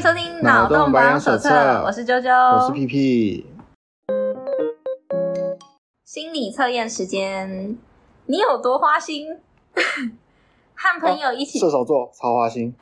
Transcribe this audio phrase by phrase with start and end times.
[0.00, 1.50] 迎收听脑洞保养手册，
[1.84, 3.46] 我是啾啾，我是屁屁。
[6.06, 7.76] 心理测验时间，
[8.24, 9.26] 你有多花心？
[10.74, 12.74] 和朋友一起，射手座超花心。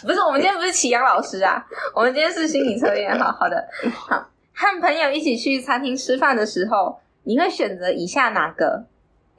[0.00, 1.62] 不是，我们今天不是启阳老师啊，
[1.94, 3.14] 我们今天是心理测验。
[3.18, 4.16] 好好的，好，
[4.54, 8.86] 和朋友一起去餐厅吃饭的时候，你会选择以下哪个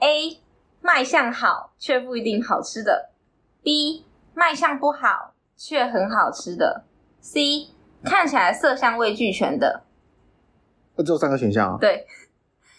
[0.01, 0.37] ？A.
[0.81, 3.09] 卖相好却不一定好吃的
[3.63, 4.03] ；B.
[4.35, 5.32] 卖相不好。
[5.55, 6.83] 却很好吃的
[7.21, 7.67] ，C
[8.03, 9.83] 看起来色香味俱全的，
[10.97, 11.77] 只有三个选项啊？
[11.79, 12.05] 对，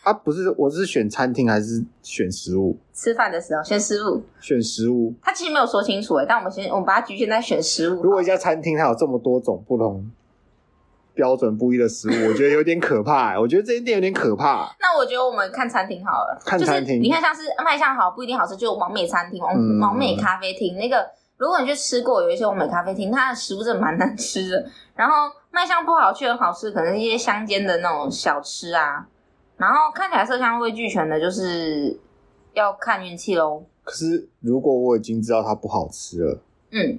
[0.02, 2.76] 啊，不是，我是选餐厅还是选食物？
[2.92, 5.14] 吃饭的时候选食物，选食物。
[5.22, 8.02] 他其实没有说清楚诶，但我们先，我们把它局限在选食物。
[8.02, 10.10] 如果一家餐厅它有这么多种不同
[11.14, 13.40] 标准不一的食物，我觉得有点可怕。
[13.40, 14.74] 我觉得这间店有点可怕。
[14.78, 21.08] 那我觉得我们看餐厅好了，看餐厅，就是、你看像是卖相好不一定好吃，就王美餐厅、王、嗯、网美咖啡厅那个。
[21.36, 24.66] 如果你去吃过有一些欧美咖啡厅，它的食物真的蛮难吃的。
[24.94, 25.14] 然后
[25.50, 29.06] 卖相不好却很好吃，可能是一些乡间的那种小吃啊。
[29.56, 31.98] 然后看起来色香味俱全的，就是
[32.52, 33.64] 要看运气喽。
[33.82, 36.98] 可是如果我已经知道它不好吃了，嗯，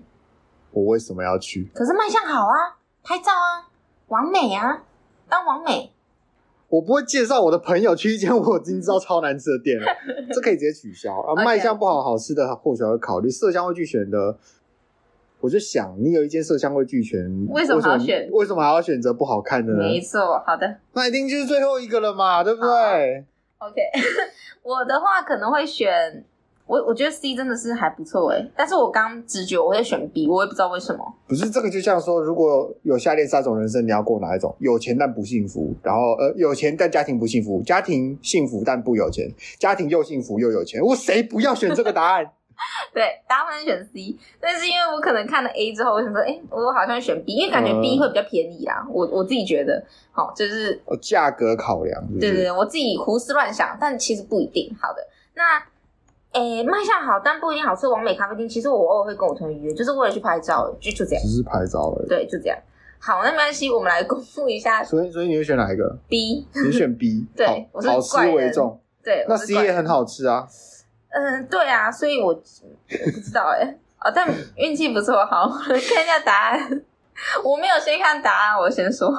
[0.71, 1.71] 我为什么要去？
[1.73, 3.71] 可是卖相好啊，拍照啊，
[4.09, 4.83] 完美啊，
[5.29, 5.94] 当完美。
[6.75, 9.85] 我不会介绍我的朋友去一间我已经知道超难吃的店了，
[10.33, 11.33] 这可以直接取消啊。
[11.43, 14.37] 卖相不好好吃的，或许会考虑色香味俱全的。
[15.39, 18.27] 我就想，你有一间色香味俱全，为什么还要选？
[18.31, 19.79] 为什么还要选择不好看的呢？
[19.83, 23.23] 没错，好的，那一定就是最后一个了嘛，对不对
[23.59, 23.81] ？OK，
[24.63, 26.25] 我的话可能会选。
[26.67, 31.05] 我我觉得 C 真的是还不错诶，但是我刚直觉我会选 B，我也不知道为什么。
[31.27, 34.55] 不是这个，就像说，如果有下列三种人生，你要过哪一种？
[34.59, 42.25] 有钱但不幸福，然后呃，有钱但家庭不幸福，家庭幸福但不有钱，家庭又幸福又有钱，我谁不要选这个答案？
[42.95, 48.81] 对，大部分选 C，但是因为我可能看了 A 之后，我想说，哎，我好像选 B，因为感觉 B 会比较便宜啊。
[48.87, 52.19] 嗯、我我自己觉得，好，就是价格考量是不是？
[52.21, 54.75] 对对对，我自己胡思乱想，但其实不一定。
[54.81, 55.05] 好的，
[55.35, 55.61] 那。
[56.35, 57.87] 诶，卖相好，但不一定好吃。
[57.87, 61.23] 完美咖啡厅，其实我偶尔会跟我同学约，就是为了去拍照，就就这样。
[61.23, 62.07] 只是拍照而已。
[62.09, 62.57] 对，就这样。
[62.99, 64.83] 好，那没关系，我们来公布一下。
[64.83, 66.45] 所以，所以你会选哪一个？B。
[66.53, 67.25] 你选 B。
[67.37, 68.77] 对，好我是好吃为重。
[69.01, 70.45] 对，那 C 也很好吃啊。
[71.09, 75.25] 嗯，对啊，所以我，我不知道诶哦，但运气不错。
[75.25, 76.83] 好，我来看一下答案。
[77.43, 79.09] 我没有先看答案，我先说。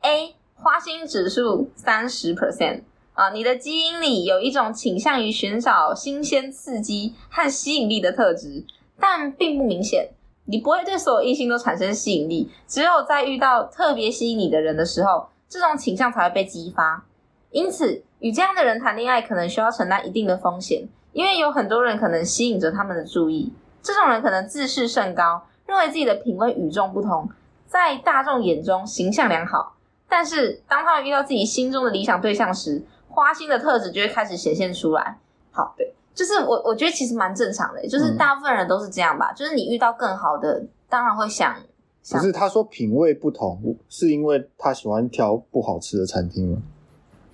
[0.00, 2.82] A 花心指数三十 percent。
[3.20, 8.64] 啊，你的基因里有一种倾向于寻找新鲜刺激和吸引力的特质，
[8.98, 10.08] 但并不明显。
[10.46, 17.04] 你不会对所有异性都产生吸引力，只有在遇到特别吸引你的人的时候，这种倾向才会被激发。
[17.50, 23.52] 因此，与这样的人谈恋爱可能需要承担一定的风险，因为有很多人可能吸引着他们的注意。
[23.82, 27.28] 这种人可能自视甚高，认为自己的品味与众不同，
[27.66, 29.76] 在大众眼中形象良好。
[30.08, 32.82] 但是，当他们遇到自己心中的理想对象时，
[33.20, 35.18] 花心的特质就会开始显现出来。
[35.50, 39.30] 好，对，就是我，我觉得其实蛮正常的，就是大部分人都是这样吧。
[39.30, 41.54] 嗯、就是你遇到更好的，当然会想。
[42.02, 46.62] 想不是他说品味不同，是因为他喜欢挑不好吃的餐厅吗？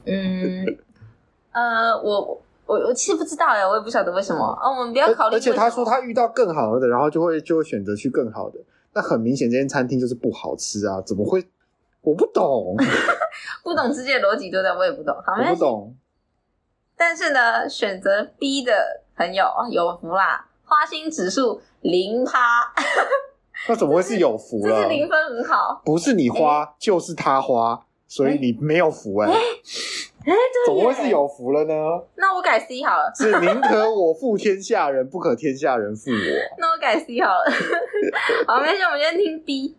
[0.06, 0.66] 嗯，
[1.52, 4.44] 呃，我我我其实不知道哎，我也不晓得为什么。
[4.60, 5.36] 哦，我们不要考虑。
[5.36, 8.58] 而且他说他遇到更好的，然后就会就会选择去更好的。
[8.92, 11.00] 那很明显，这间餐厅就是不好吃啊！
[11.02, 11.46] 怎么会？
[12.06, 12.76] 我不懂。
[13.64, 14.70] 不懂世界逻辑，对不对？
[14.76, 15.12] 我也不懂。
[15.26, 15.96] 好，我不懂。
[16.96, 18.72] 但是呢，选择 B 的
[19.16, 22.72] 朋友有福啦，花心指数零趴。
[23.68, 24.76] 那怎么会是有福了？
[24.76, 25.82] 这是零分很好。
[25.84, 29.34] 不是你花，欸、就是他花，所以你没有福哎、欸。
[29.34, 30.32] 哎、
[30.66, 31.74] 怎么会是有福了呢？
[32.14, 33.12] 那我改 C 好了。
[33.16, 36.16] 是宁可我负天下人，不可天下人负我。
[36.58, 37.44] 那我改 C 好了。
[38.46, 39.76] 好，没事，我们先听 B。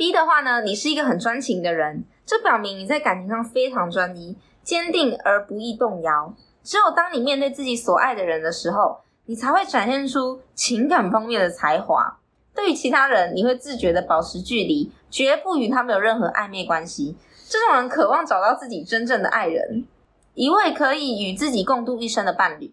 [0.00, 2.04] B 的话呢，你是一个很专情的人。
[2.24, 6.34] 这表明你在感情上非常专一、坚定而不易动摇。
[6.64, 12.18] 只有当你面对自己所爱的人的时候，你才会展现出情感方面的才华。
[12.54, 17.14] 对于其他人，你会自觉地保持距离，绝不与他们有任何暧昧关系。
[17.46, 19.86] 这种人渴望找到自己真正的爱人，
[20.32, 22.72] 一位可以与自己共度一生的伴侣。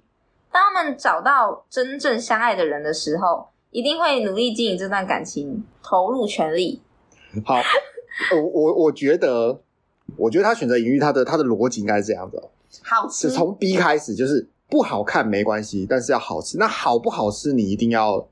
[0.49, 6.81] 当他们找到真正相爱的人的时候，一定会努力经营这段感情，投入全力。
[7.43, 7.61] 好。
[8.33, 9.61] 我我我觉得，
[10.15, 12.49] 我觉得他选择隐喻他的他的逻辑应该是这样子哦，
[12.83, 13.29] 好吃。
[13.29, 16.57] 从 B 开始就是不好看没关系，但是要好吃。
[16.57, 18.27] 那好不好吃，你一定要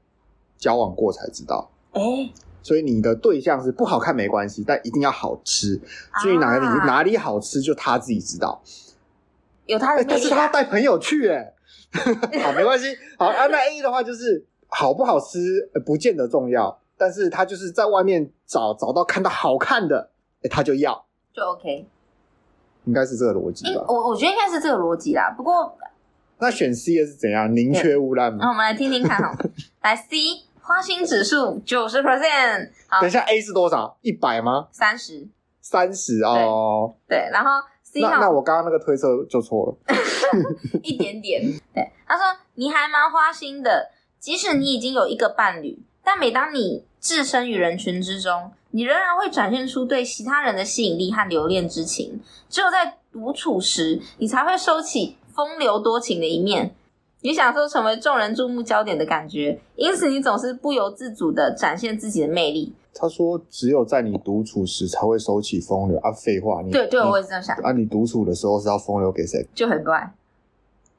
[0.57, 1.69] 交往过才知道。
[1.91, 5.79] 哎、欸，所以你的对象是不好看没关系，但一定要好吃。
[6.21, 8.61] 至于哪里、啊、哪里好吃，就他自己知道。
[9.67, 11.53] 有他的、但是他要带朋友去，哎，
[12.43, 12.97] 好没关系。
[13.17, 16.79] 好，啊，那 A 的话就是好不好吃，不见得重要。
[16.97, 20.09] 但是他就是在外面找找到看到好看的，
[20.44, 21.86] 哎，他就要，就 OK，
[22.86, 23.83] 应该是这个逻辑吧？
[23.88, 25.33] 我我觉得应该是这个逻辑啦。
[25.36, 25.77] 不过，
[26.39, 27.53] 那选 C 的是怎样？
[27.56, 28.39] 宁缺毋滥吗？
[28.42, 29.36] 那我们来听听看哈。
[29.83, 30.18] 来 C
[30.62, 33.98] 花心指数九十 percent，好，等一下 A 是多少？
[34.01, 34.68] 一百吗？
[34.71, 35.27] 三十，
[35.62, 36.95] 三十哦。
[37.07, 37.51] 对，然后
[37.83, 39.77] C 那那我刚刚那个推测就错了，
[40.81, 41.41] 一点点。
[41.74, 42.24] 对，他说
[42.56, 45.80] 你还蛮花心的，即使你已经有一个伴侣。
[46.05, 52.21] 但每当你置身于人群之中，你仍然会展现出对其他人的吸引力和留恋之情。
[52.47, 56.75] 只有在独处时，你才会收起风流多情的一面，
[57.21, 59.59] 你享受成为众人注目焦点的感觉。
[59.75, 62.73] 因此，你总是不由自主的展现自己的魅力。
[62.97, 67.53] 他说：“只有在你独处时才会收起风流啊！”废话，你对对，我也是这样想。
[67.57, 69.45] 啊，你独处的时候是要风流给谁？
[69.53, 70.13] 就很怪，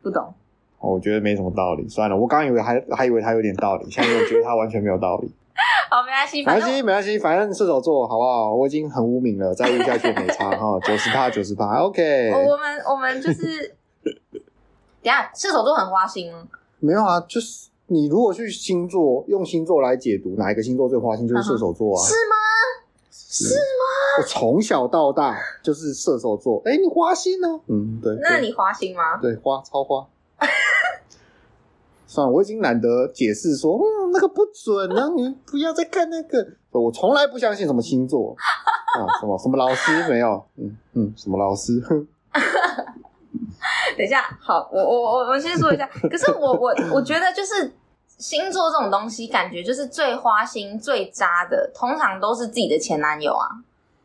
[0.02, 0.34] 不懂。
[0.80, 2.16] 我觉得没什么道理，算了。
[2.16, 5.30] 我刚以为还还以为他有点道理，现在我觉得他完全没有道理。
[5.90, 8.54] 好，没关系，没关系，没关系，反正射手座好不好？
[8.54, 12.30] 我已经很污名了，再污下去没差哈，九十趴，九十趴，OK。
[12.46, 14.12] 我们我们就是，等
[15.04, 16.46] 下射手座很花心吗？
[16.78, 22.04] 没有啊，就是你如果去星座用星座来解读，哪一个星座最花心，就是射手座啊？
[22.04, 22.36] 是吗？
[23.10, 24.18] 是吗？
[24.18, 26.60] 我从小到大就是射手座。
[26.66, 27.48] 哎，你花心呢？
[27.68, 28.14] 嗯，对。
[28.20, 29.16] 那你花心吗？
[29.22, 30.06] 对，花超花。
[32.06, 36.46] 算了，我已经懒得解释说，嗯，那个不准啊，你不要再看那个。
[36.70, 41.80] 我从来不相信什么星座啊，什么什么老师没有，嗯嗯，什么老师？
[43.96, 45.88] 等一下，好，我我我我先说一下。
[46.10, 47.72] 可是我我我觉得就是
[48.18, 53.48] 星座这种东西，感觉就是最花心、最渣的，通常都是自己的前男友啊，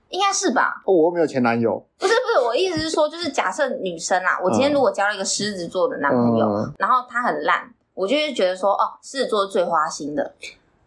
[0.10, 0.82] 应该是吧？
[0.86, 1.86] 哦，我又没有前男友。
[1.98, 7.74] 不是不是，我意思是说，就是假设女生啦，我今天如果交了一个狮子座的男朋友，嗯、然后他很烂。
[7.94, 10.34] 我就会觉得说，哦，狮子座是最花心的。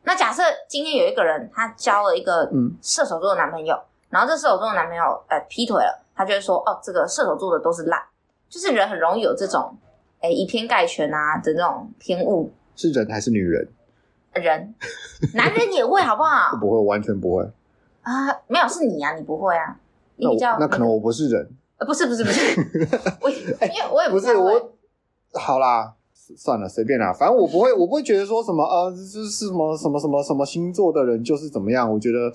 [0.05, 2.51] 那假设今天有一个人，他交了一个
[2.81, 8.01] 射手座的男朋友，嗯、然后这射手座的男朋友呃劈腿了，他就会说，哦，这个射手座的都是烂，
[8.49, 9.77] 就是人很容易有这种
[10.21, 12.51] 哎以偏概全啊的那种偏误。
[12.75, 13.69] 是人还是女人？
[14.33, 14.75] 人，
[15.35, 16.57] 男人也会好不好？
[16.59, 17.45] 不会，完全不会
[18.03, 19.77] 啊，没有是你啊，你不会啊，
[20.17, 22.61] 你比较那，那可能我不是人，呃，不是不是不是，
[23.21, 24.73] 我因为我也不，是我，
[25.35, 25.95] 好啦。
[26.39, 32.33] 算了，随便啦，反正我不会，我不会觉得说什么呃，就是什么什么什么什么星座的人就是怎么样，我觉得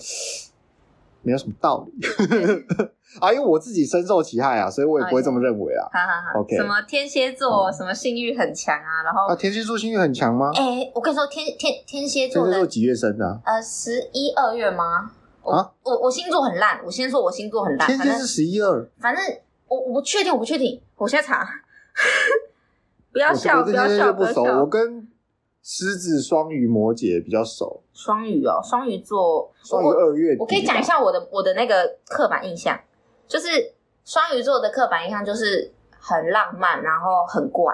[1.23, 2.05] 没有什么道理
[3.19, 5.89] 啊，因为我自己深受其害啊，所以我也不会这么认为啊。
[5.91, 6.55] 好好好，OK。
[6.55, 10.51] 什么天蝎座什么性欲很强啊，然后啊，天蝎座性欲很强吗？
[10.55, 13.41] 哎，我跟你说，天天天蝎座，天蝎座几月生的？
[13.43, 15.13] 呃，十一二月吗？
[15.43, 17.87] 啊，我我星座很烂，我先说我星座很烂。
[17.87, 19.23] 天蝎是十一二，反正
[19.67, 21.47] 我我不确定，我不确定，我现在查。
[23.11, 24.43] 不要笑，不要笑，不熟。
[24.43, 25.07] 我跟
[25.63, 27.81] 狮子、双鱼、摩羯比较熟。
[27.91, 30.37] 双鱼哦，双鱼座，双鱼二月。
[30.39, 32.79] 我可以讲一下我的我的那个刻板印象，
[33.27, 33.73] 就是
[34.05, 37.73] 双鱼座的刻板印象就是很浪漫，然后很怪，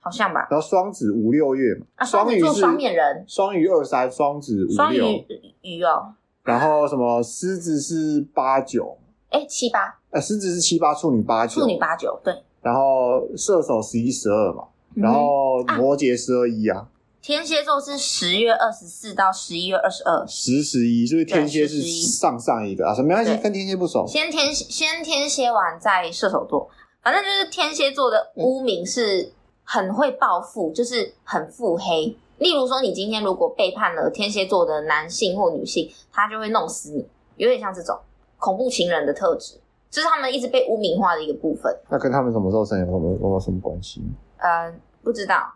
[0.00, 0.48] 好像吧。
[0.50, 4.74] 然后双子五六月嘛，啊，双鱼座双面人，双鱼二三，双子五六。
[4.74, 5.26] 双鱼
[5.60, 6.14] 鱼哦。
[6.44, 7.22] 然后什么？
[7.22, 8.98] 狮子是八九，
[9.30, 9.98] 哎，七八。
[10.10, 12.34] 呃，狮子是七八，处女八九，处女八九，对。
[12.60, 16.88] 然后射手十一十二嘛，嗯、然后摩羯十二一啊。
[17.20, 24.04] 天蝎座是十月二十四到十一月二十二，十十一，就是天蝎是上上一个啊，什么没关系，跟天蝎不熟。
[24.06, 26.68] 先天先天蝎完再射手座，
[27.02, 29.32] 反正就是天蝎座的污名是
[29.62, 32.16] 很会报复，就是很腹黑。
[32.42, 37.06] 例如说，你今天如果背叛了天蝎座的男性或女性，他就会弄死你，
[37.36, 37.96] 有点像这种
[38.36, 39.54] 恐怖情人的特质。
[39.88, 41.72] 这是他们一直被污名化的一个部分。
[41.88, 44.02] 那跟他们什么时候生有什么有没有什么关系？
[44.38, 45.54] 呃，不知道。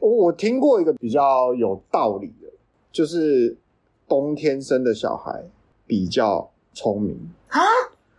[0.00, 2.48] 我 我听过一个比较有道理的，
[2.92, 3.56] 就是
[4.06, 5.42] 冬天生的小孩
[5.86, 7.18] 比较聪明
[7.48, 7.60] 啊，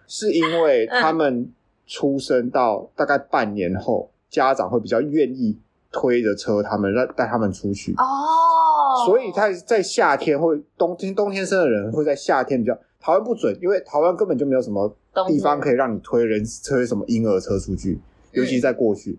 [0.08, 1.54] 是因为他们
[1.86, 5.58] 出生到大概半年后，嗯、家长会比较愿意
[5.91, 9.06] 推着车他们，让带他们出去哦。
[9.06, 12.77] 所以在在夏天或冬天冬天生的人会在夏天比较。
[13.00, 14.94] 台湾不准，因为台湾根本就没有什么
[15.27, 17.98] 地方可以让你推人推什么婴儿车出去，
[18.32, 19.17] 尤其在过去。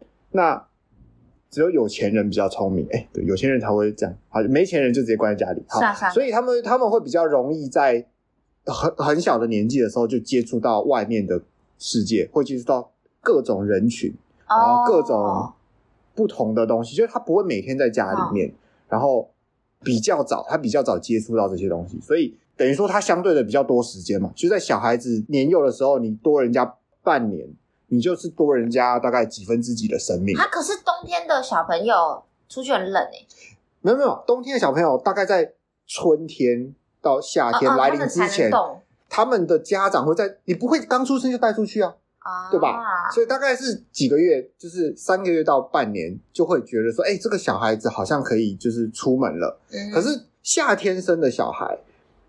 [0.00, 0.66] 嗯、那
[1.48, 5.64] 只有有钱人比较聪明，哎、欸，对，有钱人才会这样，好，没钱人就直接关在家里。
[5.68, 8.04] 好，所以他们他们会比较容易在
[8.66, 11.40] 很很小的年纪的时候就接触到外面的
[11.78, 12.90] 世界，会接触到
[13.22, 14.12] 各种人群，
[14.46, 15.50] 然后各种
[16.14, 18.52] 不同的东西，哦、就是他不会每天在家里面，哦、
[18.88, 19.30] 然后
[19.80, 22.36] 比较早，他比较早接触到这些东西，所以。
[22.54, 27.48] 等于说他相对的比较多时间嘛，就在小孩子年幼的时候，你多人家半年，
[27.88, 30.36] 你就是多人家大概几分之几的生命。
[30.36, 33.26] 他可是冬天的小朋友出去很冷诶、欸。
[33.80, 35.54] 没有没有，冬天的小朋友大概在
[35.86, 38.50] 春天到夏天来临之前，
[39.08, 41.96] 他们的家长会在，你不会刚出生就带出去啊，
[42.50, 43.10] 对吧？
[43.12, 49.58] 所以大概是几个月，就是三个月到半年，就会觉得说，哎，这个小孩子好像可以就是出门了。
[49.92, 50.08] 可是
[50.42, 51.78] 夏天生的小孩，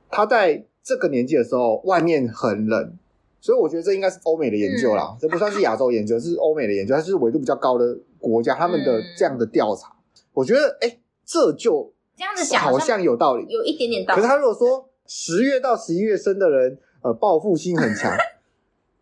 [0.09, 2.97] 他在这个年纪的时候，外面很冷。
[3.39, 9.89] 所以我觉得这应该是欧美的研究啦，嗯、 这不算是亚洲研究，是欧美的研究，它是纬度比较高的国家他们的这样的调查。
[9.89, 14.21] 嗯、我觉得，哎，这就这样子想好像有道理，有一点点道理。
[14.21, 18.15] 可是他如果说十月到十一月生的人，呃，报复心很强，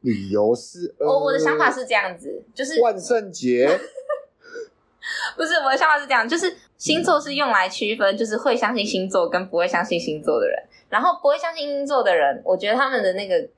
[0.02, 3.68] 理由是，我、呃、我的想法是这样子，就是万圣节，
[5.36, 10.58] 不是我的想法是这样，就是星座是用来区分，就是会相信星座跟不会相信星座的人，
[10.90, 13.50] 然后不会相信星座的人，我觉得他们的那个。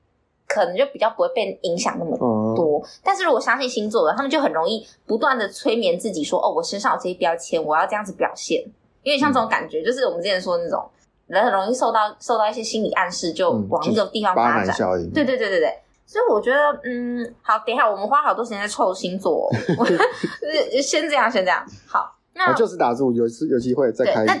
[0.46, 2.14] 可能就比较不会被影响那么
[2.54, 8.62] 多，嗯、但是如果相信星座的，他们就很容易不断的催眠自己说：“哦，我身上有这些标签，我要这样子表现。”
[9.02, 10.86] 因为像这种感觉，嗯、就是我们之前说的那种
[11.28, 14.76] 人很容易受到受到一些心理暗示，就往一个地方发展。
[14.78, 19.86] 嗯、对对对对对，所以我觉得，嗯，好，等一下我们花好多时间在凑星座，我
[20.82, 24.24] 先这样，先这样，好，那就是打住，有次有机会再开。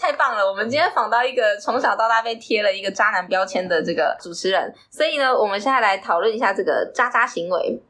[0.00, 0.42] 太棒了！
[0.48, 7.82] 我们今天访到一个从小到大被贴了一个渣男标签的这个主持人，所以呢，我们现在来讨论一下这个渣渣行为。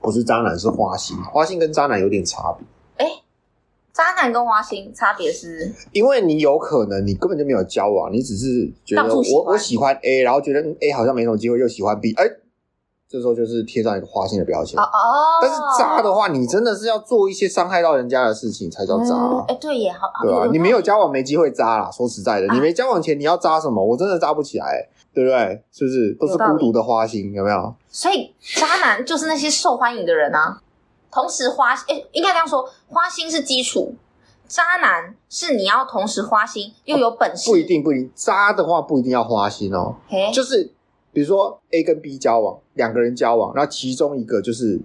[0.00, 1.16] 不是渣男，是花心。
[1.24, 2.66] 花心跟渣男有点差别。
[3.94, 5.72] 渣男跟花心差别是？
[5.92, 12.40] 因为你有可能你根本就没有交往，你只是觉得我喜我喜欢 A，然后觉得 A 好像没什么机会，又喜欢 B，哎、欸。
[13.06, 14.88] 这时候就是贴上一个花心的标签哦哦，
[15.40, 19.14] 但是渣的话，你真的是要做一些伤害到人家的事情才叫渣。
[19.46, 20.48] 哎，对也好，对吧？
[20.50, 21.88] 你没有交往没机会渣啦。
[21.92, 23.84] 说实在的，你没交往前你要渣什么？
[23.84, 25.62] 我真的渣不起来，对不对？
[25.70, 27.32] 是不是都是孤独的花心？
[27.32, 27.72] 有没有？
[27.88, 30.60] 所以渣男就是那些受欢迎的人啊。
[31.14, 33.94] 同时花哎，应该这样说，花心是基础，
[34.48, 37.48] 渣男是你要同时花心又有本事。
[37.48, 38.10] 不一定，不一定。
[38.16, 39.94] 渣的话不一定要花心哦，
[40.32, 40.72] 就是。
[41.12, 44.80] 比如说 A 跟 B 交往，两个人交往，那其中一个就是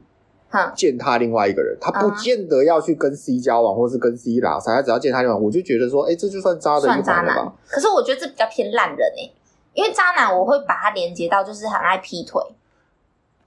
[0.76, 7.52] 践踏另外一个人，他不见得要去跟 C 交往，或是跟 C 拉塞，他只要践踏另外，我就觉得说，哎，这就算渣的一渣了吧。
[7.68, 9.34] 可是我觉得这比较偏烂人哎，
[9.74, 12.40] 因为渣男我会把它连接到就是很爱劈腿，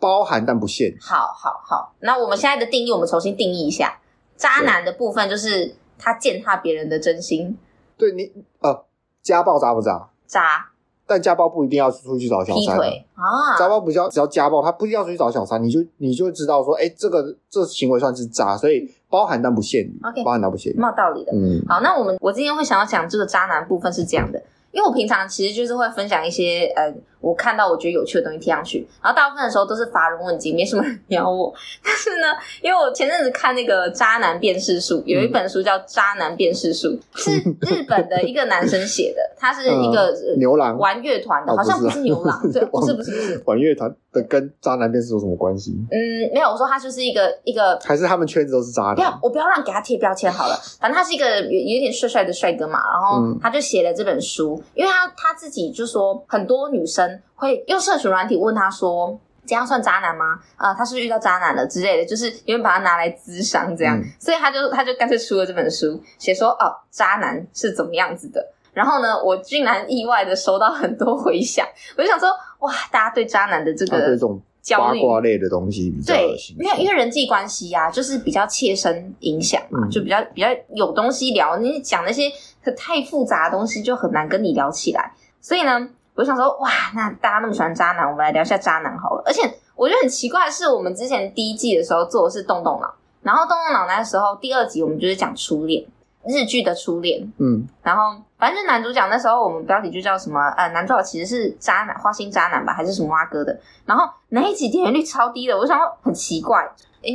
[0.03, 0.93] 包含但不限。
[1.01, 4.01] 好好好，那我们现在的定义，我们重新定义一下，
[4.37, 7.57] 渣男的部分就是他践踏别人的真心。
[7.97, 8.85] 对你呃，
[9.23, 10.09] 家暴渣不渣？
[10.27, 10.71] 渣。
[11.07, 13.59] 但家暴不一定要出去找小三啊！
[13.59, 21.33] 家暴不叫只要家暴，他不一定要出去找小三，你就你就知道说，哎，这个这行为算是渣，所以包含但不限于，OK，包含但不限于，蛮有道理的。
[21.33, 24.43] 嗯，好，那我们我今天会想要讲这个渣男部分是这样的，
[24.73, 26.93] 因为我平常其实就是会分享一些呃。
[27.23, 31.55] 我看到我觉得有趣的东西贴上去，然后大部分的时候都是乏人问津，没什么人鸟我。
[31.83, 32.27] 但是呢，
[32.61, 45.73] 因为我前阵子看那个《渣男辨识术》，有一本书叫《渣男辨识术》，是日本的一个男生写的， 他是一个牛郎玩乐团的，好像不是牛郎， 对，不是不是不是玩乐团的跟渣男辨识有什么关系？
[45.91, 48.95] 嗯，没有，我说他就是一个一个，还是他们圈子都是渣男？
[48.97, 57.12] 不要，我不要让给他贴标签好了，反正他是一个有有点帅帅的帅哥嘛，然后他就写了这本书，因为他他自己就说很多女生。
[57.35, 60.39] 会用社群软体问他说：“这样算渣男吗？
[60.57, 68.53] 啊、呃，他是，遇到渣男了之类的，就是因为把他拿来咨商这样，嗯、所以他就他就干脆出了这本书，写说哦，渣男是怎么样子的。
[68.73, 71.67] 然后呢，我竟然意外的收到很多回响，
[71.99, 74.41] 我就想说，哇，大家对渣男的这个这种
[74.71, 81.59] 八卦类的东西比较对，没有因为人际关系呀、啊，就是比较切身影响嘛，嗯、就比较比较有东西聊。
[81.59, 82.31] 你讲那些
[82.65, 85.13] 可太复杂的东西，就很难跟你聊起来。
[85.41, 85.91] 所以呢。
[86.15, 89.23] 我想说，哇，那大家那么喜欢渣男，我们来聊一下渣男好了。
[89.25, 89.43] 而且
[89.75, 95.85] 我觉得很奇怪的是，我们之前第一季的时候做的是动动脑，然后动动脑那时候第二集我们就是讲初恋，
[96.27, 103.59] 日剧的初恋，嗯，然后反正男主角那时候我们标题就叫什么，呃，男主角其实是渣男，花心渣男吧，还是什么蛙哥的？
[103.87, 106.63] 然后那一集点击率超低的，我想说很奇怪，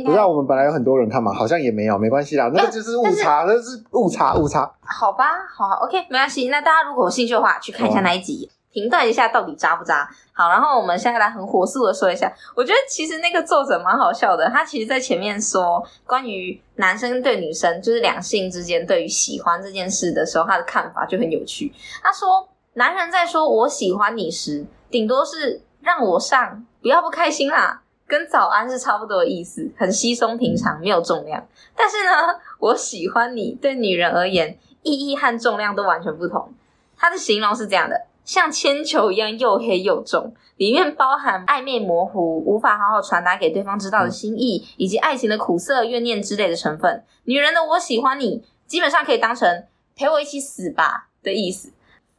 [0.04, 4.70] 不知道我们本来有很多人看嘛，好像也没有，没关系啦， 那个就是误差，那是误差，误差。
[4.82, 6.48] 好吧，好，好，OK，没关系。
[6.48, 8.50] 那大家如果有兴趣的话，去看一下那一集。
[8.78, 10.08] 评断一下到底渣不渣？
[10.32, 21.72] 好，然后我们现在来很火速的说一下，我觉得其实那个作者蛮好笑的，他其实在前面说关于男生对女生，就是两性之间对于喜欢这件事的时候，他的看法就很有趣。
[22.00, 31.44] 他说，男人在说我喜欢你时，顶多是让我上，不要不开心啦，跟早安是差不多的意思，很稀松平常，没有重量。
[31.74, 36.52] 但是呢，我喜欢你对女人而言，意义和重量都完全不同。
[36.96, 38.06] 他的形容是这样的。
[38.28, 47.02] 像铅球一样又黑又重，里面包含暧昧模糊、无法好好传达给对方知道的心意，嗯、以及爱情的苦涩、怨念之类的成分。
[47.24, 49.64] 女人的我喜欢你，基本上可以当成
[49.96, 51.70] 陪我一起死吧的意思。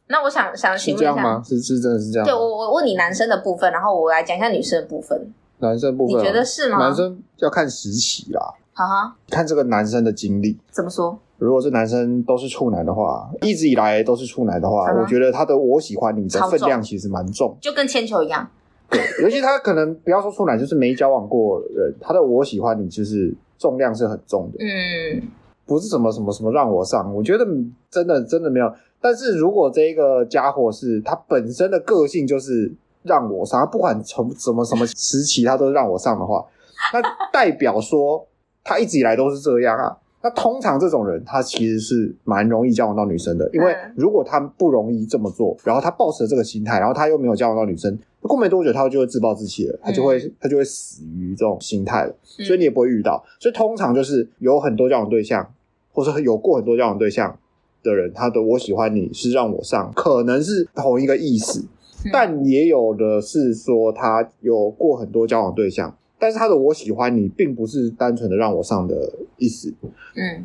[0.08, 1.60] 那我想想请问一下，是？
[1.60, 2.26] 是是真的是这样？
[2.26, 5.32] 对，我我问你男生的部分，然后我来讲一下女生的部分。
[5.58, 6.78] 男生部分，你觉得是吗？
[6.78, 10.58] 男生要看时期啦，哈哈，看这个男生的经历。
[10.72, 11.20] 怎么说？
[11.40, 18.46] 如果是男生都是处男的话，一直以来都是处男的话，我觉得他的我喜欢你的分量其实蛮重，就跟铅球一样。
[18.90, 24.58] 对，尤其他可能不要说处男，就是没交往过人，他的我喜欢你就是重量是很重的。
[24.62, 25.22] 嗯，
[25.64, 27.46] 不是什么什么什么让我上，我觉得
[27.90, 28.70] 真的真的没有。
[29.00, 32.70] 但是如果这个家伙是他本身的个性就是
[33.02, 36.44] 让我上，他不管从什么什么时期他都让我上的话，
[36.92, 37.00] 那
[37.32, 38.26] 代表说
[38.62, 39.96] 他一直以来都是这样啊。
[40.22, 53.24] 那通常这种人，他其实是蛮容易交往到女生的，因为如果他不容易这么做，然后他抱持这个心态，然后他又没有交往到女生，过没多久他就会自暴自弃了，他就会、嗯、他就会死于这种心态了，所以你也不会遇到。
[53.38, 55.54] 所以通常就是有很多交往对象，
[55.92, 57.38] 或者有过很多交往对象
[57.82, 61.64] 的人，他的我喜欢你是让我上，可能是同一个意思，
[62.12, 65.96] 但也有的是说他有过很多交往对象。
[66.20, 69.72] 但是他的我喜欢你，并不是单纯的让我上的意思，
[70.14, 70.44] 嗯，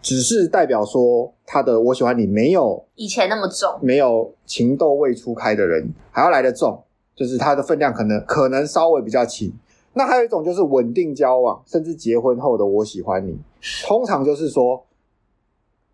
[0.00, 6.82] 只是代表说他的我喜欢你没有以前那么重，没有情窦未初开的人还要来得重，
[7.14, 9.52] 就是他的分量可能可能稍微比较轻。
[9.92, 13.36] 那还有一种就是稳定交往，甚至结婚后的我喜欢你，
[13.84, 14.86] 通常就是说，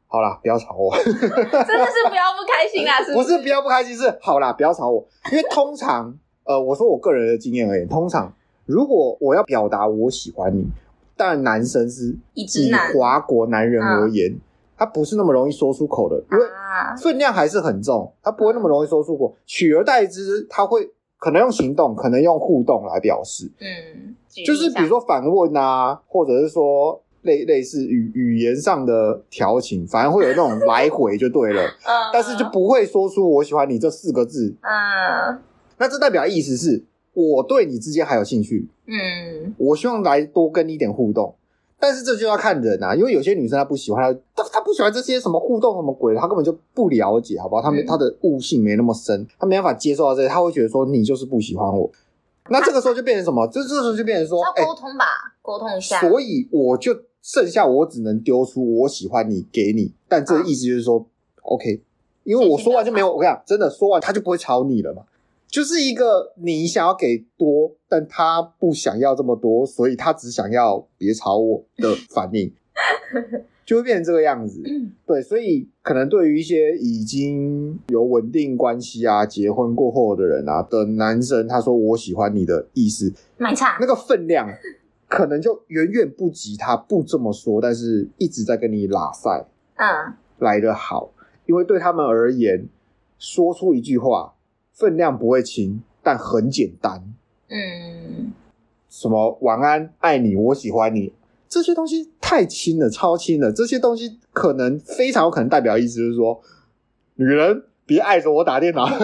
[0.06, 3.24] 好啦，不要吵我， 真的是不要不开心啦，是不是？
[3.24, 8.32] 不是不要不开心，是好啦，不要吵我，因为通常，呃，我说我个人的经验而言，通常。
[8.66, 10.66] 如果我要表达我喜欢你，
[11.16, 12.46] 但男生是以
[12.92, 14.40] 华国男人而言，嗯、
[14.76, 16.44] 他不是那么容易说出口的，因为
[17.00, 19.34] 分量还是很重，他不会那么容易说出口。
[19.46, 23.50] 取而代之，他会可能用行动，可能用互动来表示。
[23.60, 31.62] 嗯，就是比如说反问啊，或者是说类类似语语言上的调情，反而会有那种来回就对了。
[31.86, 34.54] 嗯，但是就不会说出我喜欢你这四个字。
[34.60, 35.40] 嗯，
[35.78, 36.84] 那这代表意思是。
[37.16, 41.34] 我对你之间还有兴趣，嗯，我希望来多跟你一点互动，
[41.80, 47.62] 但是这就要看人啊，因为有些女生她不喜欢，她她不喜欢这些什么互动什么鬼，她根本就不了解，好不好？
[47.62, 51.90] 她没她的悟性没那么深，她没办法接受到这些，她会觉得说你就是不喜欢我，
[52.50, 53.46] 那这个时候就变成什么？
[53.46, 55.06] 这这时候就变成说要沟通吧，
[55.40, 55.98] 沟通一下。
[56.00, 61.06] 所以我就剩下我只能丢出我喜欢你给你，但这个意思就是说
[61.44, 61.80] ，OK，
[62.24, 65.02] 因为我说完就没有，我跟你讲，真的说完他就不会吵你了嘛。
[65.56, 72.52] 就是一个你想要给多，但他不想要这么多，所以他只想要别吵我的反应，
[73.64, 74.62] 就会变成这个样子。
[75.06, 84.46] 对，所以可能对于一些已经有稳定关系啊、结婚过后的人啊的男生，他说我喜欢你的意思，买差那个分量
[85.08, 91.14] 可能就远远不及他不这么说，但是一直在跟你拉塞，嗯，来的好，
[91.46, 92.68] 因为对他们而言，
[93.18, 94.34] 说出一句话。
[94.76, 97.02] 分量不会轻，但很简单。
[97.48, 98.32] 嗯，
[98.90, 101.14] 什么晚安、爱你、我喜欢你，
[101.48, 103.50] 这些东西太轻了，超轻了。
[103.50, 106.38] 这些东西可能非常有可能代表意思就是说，
[107.14, 108.86] 女人别碍着我打电脑。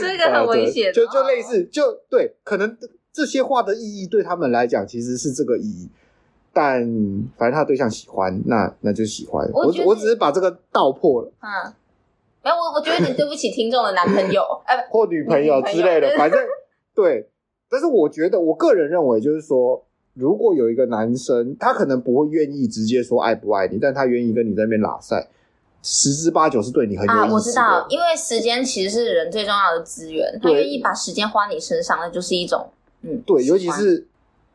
[0.00, 2.78] 这个很危险，就就类似，就对，可能
[3.12, 5.88] 这些话的意义对他们来讲其实是这个意义，
[6.52, 6.82] 但
[7.36, 9.50] 反正他对象喜欢，那那就喜欢。
[9.52, 11.32] 我我，我只是把这个道破了。
[11.40, 11.72] 嗯。
[12.44, 16.40] 没有，我我觉得你对不起听众的男朋友， 哎，或女朋友之类的，反正
[16.94, 17.28] 对。
[17.70, 25.26] 但是我觉得，我个人认为，就是说，如果有一个男生，他可能不会愿意直接说爱不爱你，但他愿意跟你在那边拉赛，
[25.82, 27.22] 十之八九是对你很有意思。
[27.24, 32.68] 啊，我知道，因为时间其实是人最重要的资源，他愿意把时间花你身上，那就是一种
[33.00, 34.06] 嗯，对，尤其是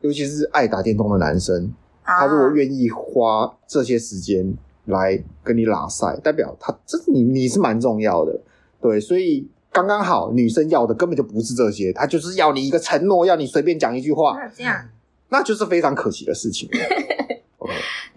[0.02, 1.74] 尤其是爱打电动的男生，
[2.04, 4.56] 啊，他如果愿意花这些时间。
[4.88, 8.38] 来跟你拉赛，代表他这你你是蛮重要的，
[8.80, 14.88] 对，所以刚刚好，女生要的根本就不是这些，她就是要你一个承诺，要你随便讲一句话，那这样，
[15.28, 16.68] 那就是非常可惜的事情。
[16.68, 17.38] okay,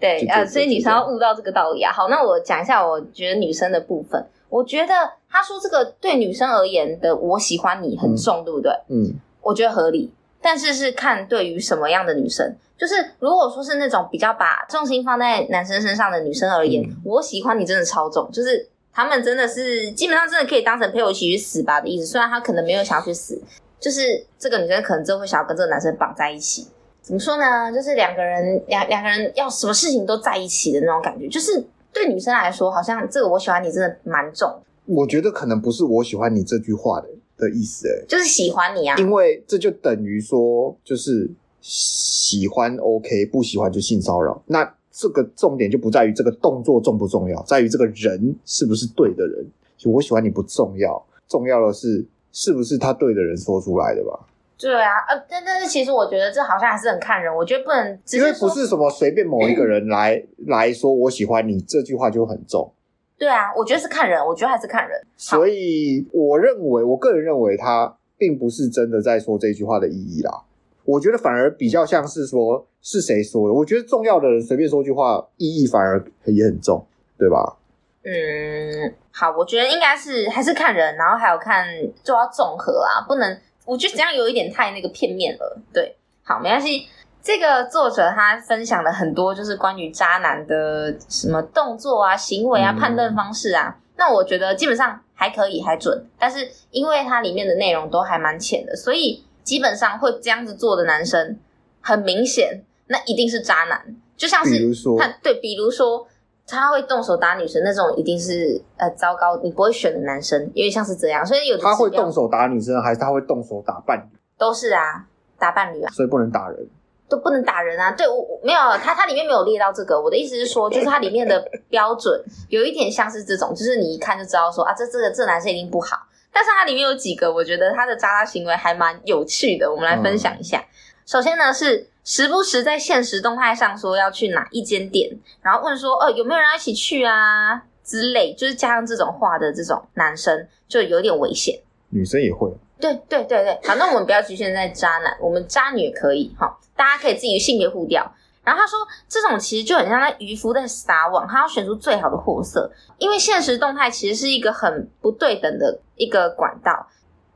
[0.00, 1.92] 对啊，所以女生要悟到这个道理啊。
[1.92, 4.94] 好，那我讲一下，我觉得女生的部分，我觉得
[5.28, 8.72] 他说这个对女生而言的“我喜欢你”很重，嗯、对不对？
[8.88, 10.12] 嗯，我觉得合理。
[10.42, 22.04] 但是是看对于什么样的女生，就是如果说是那种比较把重心放在男生身上的女生而言，嗯、我喜欢你真的超重，就是他们真的是基本上真的可以当成陪我一起去死吧的意思。
[22.04, 23.40] 虽然他可能没有想要去死，
[23.78, 24.02] 就是
[24.38, 26.66] 这个女生可能就会想要跟这个男生绑在一起。
[27.00, 27.72] 怎么说呢？
[27.72, 31.28] 就是两个人两两个人要什么事情都在一起的那种感觉。
[31.28, 34.48] 就是对女生来说，好像这个我喜欢你真的蛮重。
[34.86, 37.08] 我觉得可能不是我喜欢你这句话的
[37.48, 41.28] 的意思，哎，就是喜欢你啊，因为这就等于说，就是
[41.60, 44.42] 喜欢 OK，不喜欢就性骚扰。
[44.46, 49.44] 那这个重点就不在于这个动作重不重要，在于这个人是不是对的人。
[49.76, 54.28] 就我喜欢你不重要，重要的是是不是他对的人说出来的吧？
[54.56, 62.72] 对啊，呃，但但是其实我觉得这好像还是很看人，我觉得不能因为不是什么随便某一个人来、嗯、 来说我喜欢你这句话就很重。
[63.18, 65.00] 对啊，我觉得是看人，我觉得还是看人。
[65.16, 70.42] 所以我认为，我个人认为，他并不是真的在说这句话的意义啦。
[70.84, 73.54] 我觉得反而比较像是说，是谁说的？
[73.54, 76.84] 我觉得重要的人随便说句话，意义反而也很重，
[77.16, 77.56] 对吧？
[78.04, 81.64] 嗯，好，我觉得应该是还是看人，然后还有看
[82.02, 85.62] 就要综合啊，不能，我觉得这样有一点太那个片面了。
[85.72, 85.94] 对，
[86.24, 86.88] 好，没关系。
[87.22, 93.76] 这个作者他分享了很多，就是关于渣男的什么动作啊、行为啊、判断方式啊。
[93.96, 96.04] 那我觉得基本上还可以，还准。
[96.18, 101.38] 但是因为它里面的内容都还蛮浅的，所以基本上会这样子做的男生，
[101.80, 103.80] 很明显那一定是渣男。
[104.16, 104.58] 就像是
[104.98, 106.06] 他对，比如说
[106.46, 111.24] 他会动手打女生那种，一定是呃糟糕，你不会选的男生，因为像是这样。
[111.24, 114.18] 所以有的他会动手打女生，还是他会动手打伴侣？
[114.36, 115.06] 都是啊，
[115.38, 116.66] 打伴侣啊，所以不能打人。
[117.12, 117.92] 都不能打人啊！
[117.92, 120.00] 对，我我没有，它它里面没有列到这个。
[120.00, 125.98] 我的意思是说，就是它里面的标准有一点像是这种，就是你一看就知道说啊，这这个这男生一定不好。
[126.32, 130.58] 但是它里面有几个，我觉得他的渣渣行为还蛮有趣的，我们来分享一下。
[130.58, 130.72] 嗯、
[131.04, 135.10] 首先呢，是时不时在现实动态上说要去哪一间店，
[135.42, 141.60] 然后问说哦有没有人要一起去啊之类，就是加上这种话的这种男生就有点危险。
[141.90, 142.50] 女生也会。
[142.82, 146.58] 对对对对，好，那我们不要局限在渣男，我们渣女也可以哈。
[146.76, 148.12] 大家可以自己性别互调。
[148.42, 148.76] 然后他说，
[149.08, 152.72] 这种其实就很像在渔夫在撒网，他要选出最好的货色。
[152.98, 156.88] 因为现实动态其实是一个很不对等的一个管道，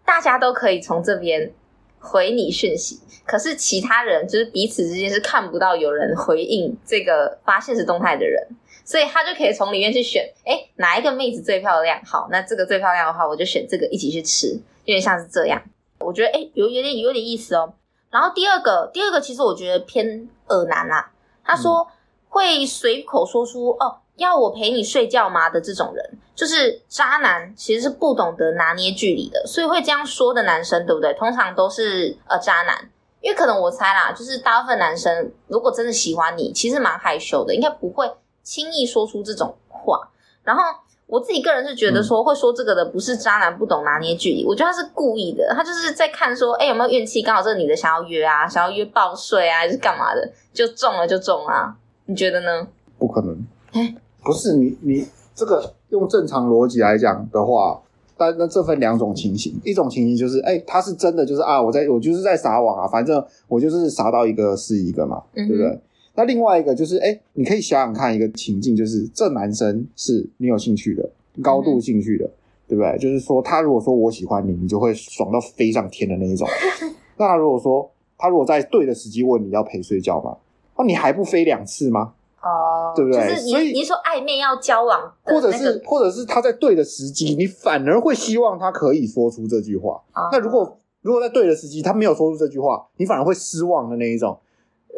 [0.05, 1.53] 大家都可以从这边
[2.01, 8.45] 回你讯息，可是其他人就是彼此之间是看不到有人回应这个发现实动态的人，
[8.85, 12.01] 所以他就可以从里面去选，诶，哪一个妹子最漂亮？
[12.05, 15.63] 好，那这个最漂亮的话，我就选这个一起去吃，有点像是这样。
[16.01, 17.75] 我觉得诶，有有点有点意思哦。
[18.11, 21.11] 然后第二个，第二个其实我觉得偏恶男啦。
[21.45, 21.87] 他说
[22.29, 29.45] 会随口说出“哦，要我陪你睡觉吗”的这种人，就是渣男，其实是不懂得拿捏距离的。
[29.47, 31.13] 所以会这样说的男生，对不对？
[31.15, 38.11] 通常都是呃渣男，因为可能我猜啦，就是大部分男生如果真的喜欢你，其实蛮害羞的，应该不会
[38.43, 40.09] 轻易说出这种话。
[40.45, 40.63] 然后。
[41.07, 52.67] 我自己个人是觉得说，会说这个的不是渣男不懂拿捏距离，我觉得他是故意的，他就是在看说，哎，有没有运气，刚好这个女的想要约啊，想要约报税啊，还是干嘛的，就中了就中啊，你觉得呢？
[52.99, 57.81] 不可能，哎，不是你你这个用正常逻辑来讲的话，
[58.17, 65.81] 但那这分两种情形，一种情形就是，哎，他是真的就是啊，我在我就是在撒网啊，反正我就是撒到一个是一个嘛，嗯、对不对？
[66.17, 71.09] 那另外一个就是，哎，你可以想想看一个情境，就是这男生是你有兴趣的，
[71.43, 72.33] 高度兴趣的，嗯、
[72.69, 72.99] 对不对？
[72.99, 76.49] 就是说，他如果说我喜欢你，你就会爽到飞上天的那一种。
[77.19, 80.37] 那他如果说他如果在对的时机问你要陪睡觉吗？
[80.77, 82.15] 哦你还不飞两次吗？
[82.43, 83.21] 哦，对不对？
[83.21, 90.03] 就是你所以你说暧昧要交往，或者是或者是他在对的时机，你反而会希望他可以说出这句话。
[90.15, 94.39] 哦、那如果如果在对的时机他没有说出这句话，你反而会失望的那一种。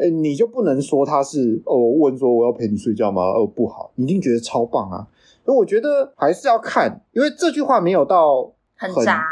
[0.01, 1.77] 呃，你就不能说他是哦？
[1.77, 3.23] 问说我要陪你睡觉吗？
[3.23, 5.07] 哦，不好，你一定觉得超棒啊！
[5.45, 9.25] 所以我觉得还是要看，因为这句话没有到很，很渣，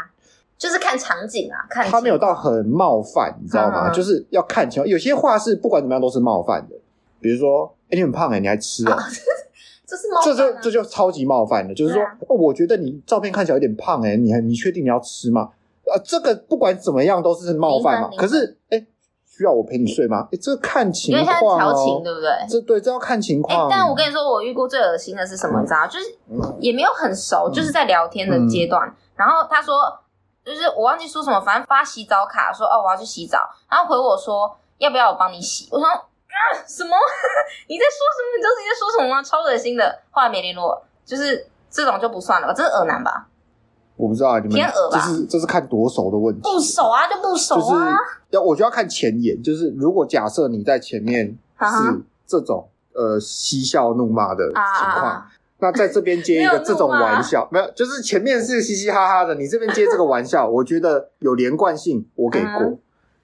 [0.57, 3.89] 就是看场景啊，看他没有到很冒犯，你知道吗？
[3.89, 4.87] 嗯、就是要看情况。
[4.89, 6.75] 有些话是不管怎么样都是冒犯的，
[7.21, 8.91] 比如说，哎，你很胖哎，你还吃哦？
[8.91, 9.03] 啊、
[9.87, 15.51] 这是冒犯、啊，这就这就超级冒犯的，就是说，啊、哦，我觉得你照片看起来有点胖哎，你还你确定你要吃吗？
[15.85, 18.09] 啊，这个不管怎么样都是冒犯嘛。
[18.17, 18.85] 可是，哎。
[19.37, 20.27] 需要我陪你睡吗？
[20.31, 21.21] 哎，这看情况哦。
[21.21, 22.29] 因为现在调情，对不对？
[22.49, 23.67] 这对，这要看情况。
[23.67, 25.61] 诶，但我跟你说，我遇过最恶心的是什么？
[25.61, 25.85] 你知道？
[25.85, 26.05] 就是
[26.59, 28.91] 也没有很熟，就是在聊天的阶段。
[29.15, 29.75] 然后他说，
[30.43, 35.67] 就是我忘记说什么，反正发洗澡卡，说哦我要去洗澡，然后回我说要不要我帮你洗？
[35.71, 35.93] 我说啊
[36.65, 36.95] 什么？
[37.69, 38.29] 你在说什么？
[38.37, 39.21] 你知道你在说什么吗？
[39.23, 39.99] 超恶心的。
[40.11, 42.53] 后来没联络，就是这种就不算了吧？
[42.53, 43.27] 这是恶男吧？
[43.97, 44.61] 我不知道啊，你们？
[44.91, 46.39] 这是这是看多熟的问题。
[46.41, 47.95] 不熟啊，就不熟啊。
[48.29, 62.49] 要我就要看前言，就是如果假设你在前面是这种呃嬉笑怒骂的情况，啊、那在这边接一个这种玩笑，没有，就是前面是嘻嘻哈哈的，你这边接这个玩笑， 我觉得有连贯性，我给过。
[62.49, 62.73] 啊、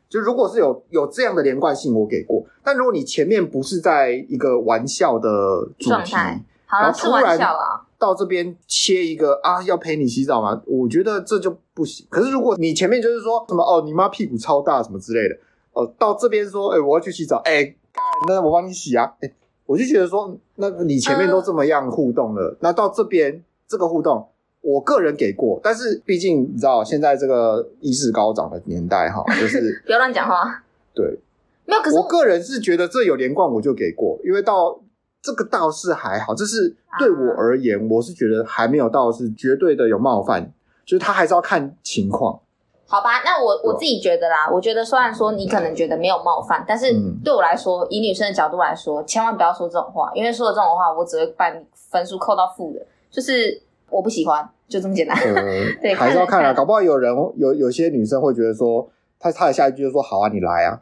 [0.09, 2.43] 就如果是有有这样的连贯性，我给过。
[2.63, 5.29] 但如果你前面不是在一个玩笑的
[5.77, 6.15] 主题，
[6.65, 7.37] 好然后突然。
[8.03, 10.61] 到这边切一个啊，要陪你洗澡吗？
[10.65, 12.05] 我觉得这就不行。
[12.09, 15.35] 可是如果你前面就是说什么哦，你妈屁股超大什么之类的，
[15.71, 17.73] 哦，到这边说，哎，我要去洗澡，哎，
[18.27, 19.31] 那我帮你洗啊，哎，
[19.65, 24.27] 我就觉得说，那你前面都这么样互动了，嗯、那到这边这个互动，
[24.59, 30.61] 我个人给过，但是毕竟你知道现在这个意识高涨的年代哈， 就是不要乱讲话。
[30.93, 31.17] 对，
[31.65, 34.77] 没有，可是我，我个人是觉得这有连贯我就给过，因为到。
[35.23, 40.51] 这个倒是还好，这是对我而言，啊、我是觉得还没有到是绝对的有冒犯，
[40.85, 42.37] 就是他还是要看情况。
[42.85, 55.17] 好吧，那我我自己觉得啦，我觉得虽然说你可能觉得没有冒犯，但是对我来说，嗯、以女生的角度来说，千万不要说这种话，因为说了这种话，我只会把你分数扣到负的，就是我不喜欢，就这么简单。
[55.17, 55.41] 呃、
[55.81, 60.81] 对，还是要看啊，看搞不好有人有有些女生会觉得说，他他的下一句就说好啊，你来啊。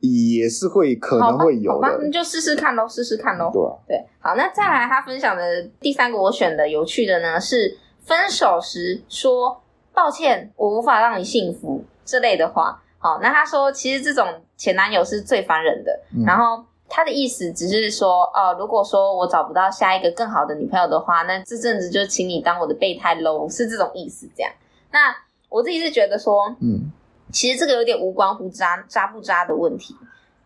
[0.00, 3.50] 也是会可能会有的，好吧，那就试试看喽，试试看喽。
[3.52, 12.82] 对啊，对，好，那再来他分享的第三个我选的有趣的呢，是分手时说抱歉，我无法让你幸福这类的话。
[12.98, 24.50] 好，那他说其实这种前男友是最烦人的，嗯、然后他的意思只是说，哦、呃，如果说我找不到下一个更好的女朋友的话，那这阵子就请你当我的备胎喽，是这种意思这样。
[24.90, 25.14] 那
[25.50, 26.90] 我自己是觉得说，嗯。
[27.32, 29.94] 其实这个有点无关乎渣渣不渣的问题，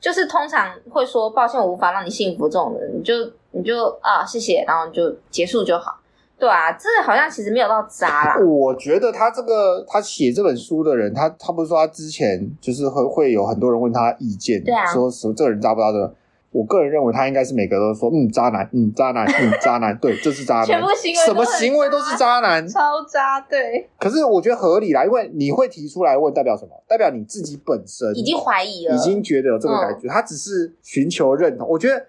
[0.01, 3.15] 就是通常会说抱歉，我无法让你幸福这种人，你就
[3.53, 5.97] 你就啊谢谢，然后就结束就好，
[6.39, 8.37] 对啊，这好像其实没有到渣啦。
[8.45, 16.15] 我觉得他这个他写这本书的人，他他不是说他之前就是会会有很多人问他意见，对啊，说什么这个人渣不渣的。
[16.55, 23.91] 我个人认为他应该是每个都说嗯渣男嗯渣男嗯渣男对，这是渣男，全部行为什么行为都是渣男，超渣对。
[23.99, 26.71] 可是我觉得合理啦，因为你会提出来问，代表什么？
[26.87, 30.07] 代表你自己本身已经怀疑了，已经觉得有这个感觉。
[30.07, 31.69] 嗯、他只是寻求认同。
[31.69, 32.07] 我觉得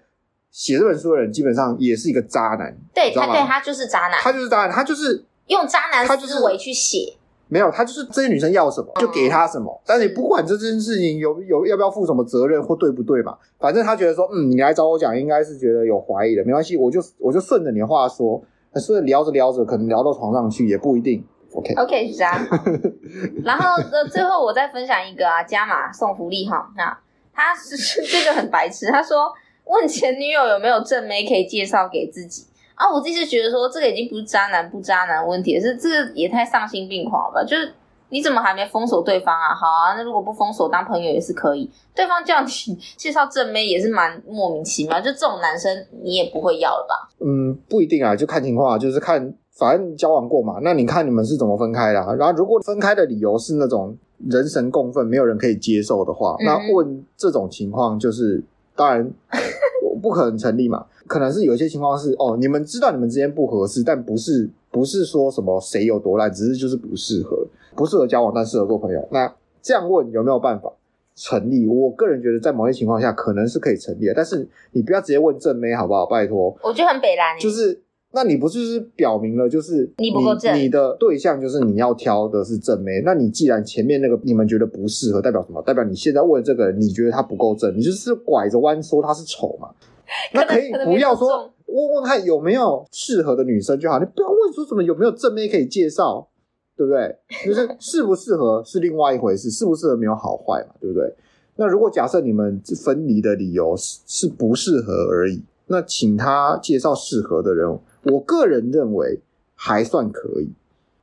[0.52, 7.16] 写这本书的人基本上也是一个渣男，对他对他就是渣男，他就是渣男，他就是用渣男思维去写。
[7.48, 18.42] 没有，他就是这些女生要什么就给他什么，但是你不管这件事情有有要不要负什么责任或对不对嘛，反正他觉得说，嗯，你来找我讲，应该是觉得有怀疑的，没关系，我就我就顺着你的话说，
[18.74, 21.24] 顺着聊着聊着，可能聊到床上去也不一定。
[21.54, 22.34] OK OK 是这样。
[23.44, 26.98] 然后呃，最后我再分享一个啊，加码送福利哈，那
[27.32, 29.32] 他是这个很白痴，他说
[29.66, 32.44] 问前女友有没有正妹可以介绍给自己。
[32.76, 37.44] 啊，我自己是觉得说这个已经不是渣男不渣男问题，是这个也太丧心病狂了吧？
[37.44, 37.72] 就是
[38.10, 39.54] 你怎么还没封锁对方啊？
[39.54, 41.68] 好啊，那如果不封锁当朋友也是可以。
[41.94, 42.48] 对方叫你
[42.96, 47.08] 介绍正妹也是蛮莫名其妙，就这种男生你也不会要了吧？
[47.24, 50.58] 嗯，不一定啊，就看情况，就是看反正交往过嘛。
[50.62, 52.14] 那你看你们是怎么分开的啊？
[52.14, 53.96] 然后如果分开的理由是那种
[54.28, 58.44] 人神共愤，没有人可以接受的话，那问这种情况就是
[58.76, 59.10] 当然
[60.02, 60.84] 不可能成立嘛。
[61.06, 69.08] 可能是有一些情况是哦，你们知道你们之间不合适，但不是不是说什么谁有多烂，只是就是不适合，不适合交往，但适合做朋友。
[69.10, 70.72] 那这样问有没有办法
[71.14, 71.66] 成立？
[71.66, 76.06] 我个人觉得在某些情况下可能是可以成立的，但是你不要直接问正妹好不好？
[76.06, 77.38] 拜托，我觉得很北蓝。
[77.38, 77.80] 就是
[78.12, 83.02] 那你不就是表明了就是你不够正，你的对象就是你要挑的是正妹。
[83.04, 85.62] 那你既然前面那个你们觉得不适合，代表什么？
[85.62, 89.68] 代表你现在问这个人，你觉得他不够正，你就是拐着弯说他是丑嘛？
[90.32, 96.28] 那可以不要说问问看有没有适合的女生就好，你不要问说什么有没有正妹可以介绍，
[96.76, 97.16] 对不对？
[97.44, 101.14] 就是适不适合是另外一回事，适不适合没有好坏嘛，对不对？
[101.56, 109.20] 那如果假设你们分离的理由是是不适合而已，那请他介绍适合的人，我个人认为
[109.54, 110.50] 还算可以。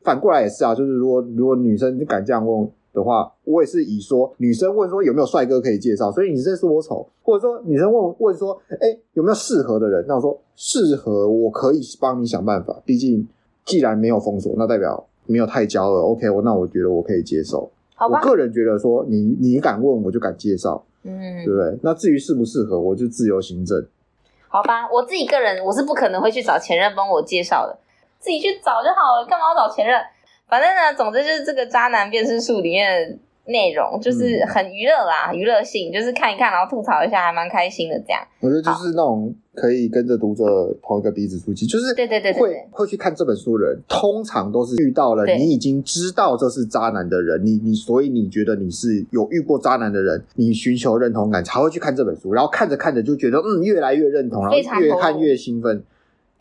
[0.01, 2.69] 反过来也是啊，就是如果如果女生敢这样问。
[2.93, 10.05] 的话，我也是以说女生问说有没有帅哥可以介绍，所以你是在说我丑，或者说女生问问说，哎、欸，有没有适合的人？
[10.07, 12.79] 那我说适合，我可以帮你想办法。
[12.85, 13.27] 毕竟
[13.65, 16.11] 既然没有封锁，那代表没有太骄傲。
[16.11, 17.69] OK，我那我觉得我可以接受。
[17.95, 21.79] 好吧，我个人觉得说你你敢问，我就敢介绍，嗯，对不对？
[21.81, 23.83] 那至于适不适合，我就自由行政。
[24.47, 27.75] 好吧，我自己个人我是不可能会去找前任帮我介绍的，
[28.19, 29.99] 自己去找就好了，干嘛要找前任？
[30.53, 33.17] 反正呢，总之就是这个渣男辨识术里面的
[33.51, 37.99] 内容，就是很娱乐啦，娱乐、嗯、性，就是看一看，然后吐槽一下，还蛮开心的。
[38.05, 55.83] 这样，我觉得就是那种可以跟着读者同一个鼻子出气，就是对对对，会会去看这本书的人，通常都是遇到了你已经知道这是渣男的人，你你所以你觉得你是有遇过渣男的人，你寻求认同感才会去看这本书，然后看着看着就觉得嗯越来越认同，然后越看越兴奋。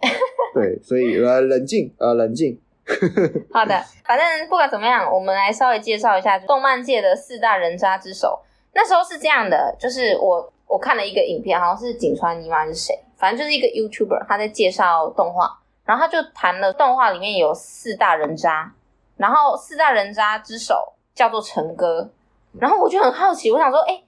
[0.54, 2.58] 对，所以呃冷静呃冷静。
[3.52, 8.40] 好的，反正不管怎么样，我们来稍微介绍一下动漫界的四大人渣之首。
[8.74, 12.64] 那时候是这样的，就是我我看了一个影片，好像是井川妮吗？
[12.64, 12.98] 是谁？
[13.18, 18.72] 反正就是一个 YouTuber，他在介绍动画，然后他就谈了动画里面有四大人渣，
[19.16, 22.10] 然后四大人渣之首叫做成哥，
[22.58, 24.02] 然后我就很好奇，我想说，哎，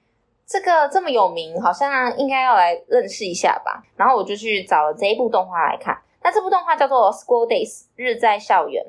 [0.46, 3.82] 这个这么有名，好像应该要来认识一下吧。
[3.96, 5.96] 然后我就去找了这一部动画来看。
[6.24, 8.82] 那这部动画叫做《School Days》，日在校园。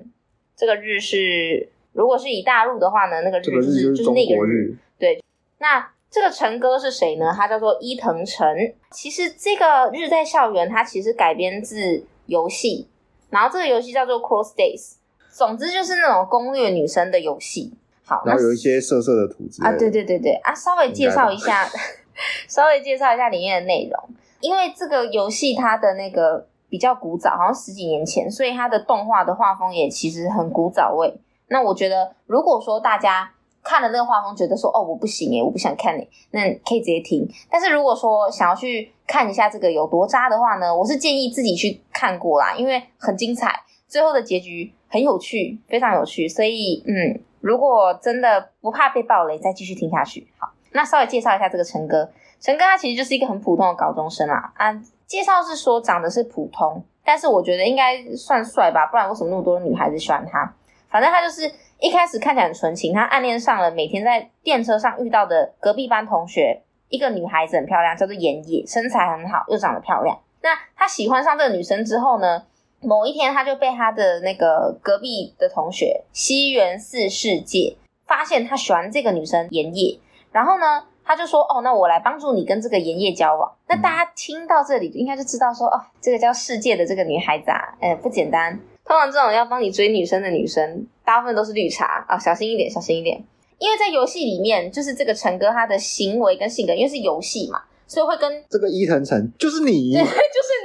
[0.55, 4.73] 这个日是，如果是以大陆的话呢，那个日就是、这个、日就是，那个日。
[4.97, 5.21] 对，
[5.57, 7.33] 那这个成哥是谁呢？
[7.35, 8.47] 他叫做伊藤诚。
[8.89, 12.87] 其实这个《日在校园》它其实改编自游戏，
[13.29, 14.93] 然后这个游戏叫做《Cross Days》。
[15.29, 17.73] 总之就是那种攻略女生的游戏。
[18.05, 21.67] 好，然后有一些色色的图纸啊，对对对对啊，稍微介绍一下，
[22.47, 24.09] 稍微介绍一下里面的内容。
[24.39, 26.47] 因为这个游戏它的那个。
[26.75, 31.17] 比较古早，好像十几年前，所以它的动画的画风也其实很古早味。
[31.47, 33.31] 那我觉得，如果说大家
[33.63, 37.25] 看了那个画风，觉得说哦，我不行诶，我不想看诶，那可以直接听。
[37.49, 43.57] 但是如果说想要去看一下这个有多渣的话呢，我是建议自己去看过啦，因为很精彩，
[43.87, 46.27] 最后的结局很有趣，非常有趣。
[46.27, 50.27] 所以嗯，如果真的不怕被暴雷，再继续听下去。
[50.37, 52.11] 好，那稍微介绍一下这个陈哥。
[52.41, 54.77] 陈哥他其实就是一个很普通的高中生啦，啊。
[55.07, 60.53] 介绍是说长得是普通，但是我觉得应该算帅吧，不然为什么那么多女孩子喜欢他？
[60.89, 70.17] 反正他就是一开始看起来很纯情，他暗恋上了每天在电车上遇到的隔壁班同学，一个女孩子很漂亮，叫做岩野，身材很好，又长得漂亮。
[70.41, 72.43] 那他喜欢上这个女生之后呢，
[72.79, 79.99] 某一天他就被他的那个隔壁的同学西园寺世界发现他喜欢这个女生岩野，
[80.31, 88.59] 然后呢，他就说：“哦，那我来帮助你跟这个盐业交往。”那大家听到这里应该就知道说：“哦，这个叫世界的这个女孩子啊，呃，不简单。
[88.83, 93.23] 通常这种要帮你追女生的女生，大部分都是绿茶啊，小心一点，小心一点。
[93.57, 100.11] 因为在游戏里面，就是这个陈哥他的行为跟性格，因为是游戏嘛，所以会跟这个伊藤诚就是你，对， 就是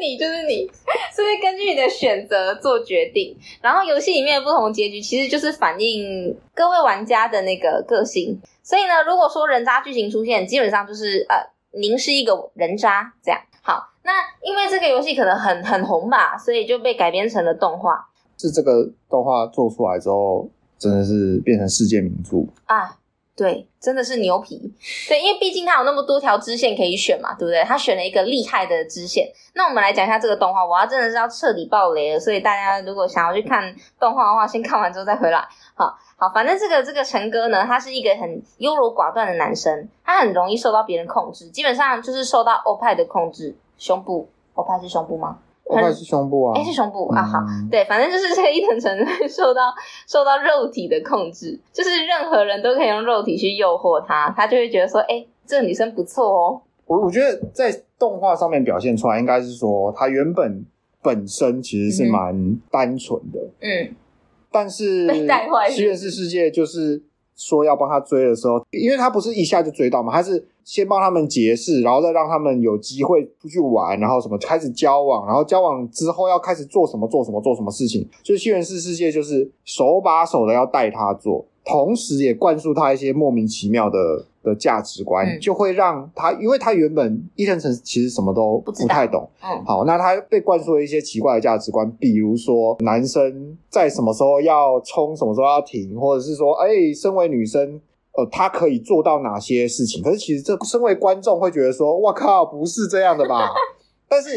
[0.00, 0.68] 你，就是你，
[1.14, 3.36] 所以根据你的选择做决定。
[3.62, 11.36] 然后游戏里面的不同结局，其实就是反映各位玩家的那个个性。”所以呢，如果说人渣剧情出现，基本上就是呃，
[11.78, 13.40] 您是一个人渣这样。
[13.62, 18.08] 好，那因为这个游戏可能很很红吧，所以就被改编成了动画。
[18.38, 22.96] 是这个动画做出来之后，真的是变成世界名著啊。
[23.40, 24.70] 对，真的是牛皮。
[25.08, 27.64] 对，因为毕竟他有那么多条支线可以选嘛，对不对？
[27.64, 29.26] 他选了一个厉害的支线。
[29.54, 35.48] 那我们来讲一下这个动画，我要真的是要彻底爆雷了，所以大家如果想要去看动画的话，先看完之后再回来。
[35.74, 43.56] 好好，反正这个这个成哥呢，他是一个很优柔寡断的男生，他很容易受到别人控制，基本上就是受到欧派的控制。
[43.78, 45.38] 胸部，欧派是胸部吗？
[45.72, 47.38] 应该是胸部啊，哎，是胸部啊，好，
[47.70, 49.72] 对，反正就是这个伊藤诚会受到
[50.06, 56.62] 受到肉体的控制，就是任何人都可以用肉体去诱惑他，他就会觉得说，哎，这个女生不错哦。
[56.86, 60.64] 我我觉得在动画上面表现出来，应该是说他原本
[61.02, 63.94] 本身其实是蛮单纯的，嗯，
[64.50, 67.02] 但是被带坏，西园寺世界就是。
[67.40, 84.26] 说要帮他追的时候，因为他不是一下就追到嘛，他是先帮他们结识，然后再让他们有机会出去玩，然后什么开始交往，然后交往之后要开始做什么做什么做什么事情，就是西园寺世界就是手把手的要带他做，同时也灌输他一些莫名其妙的。
[84.42, 97.78] 的价值观、嗯、就会让他，因为他原本伊藤诚其实什么都不太懂，嗯，好，那他被灌输了一些奇怪的价值观，比如说男生在什么时候要冲，什么时候要停，或者是说，哎、欸，身为女生，
[98.12, 100.02] 呃，他可以做到哪些事情？
[100.02, 103.50] 可是其实这身为观众会觉得说，哇靠，不是这样的吧？
[104.08, 104.30] 但是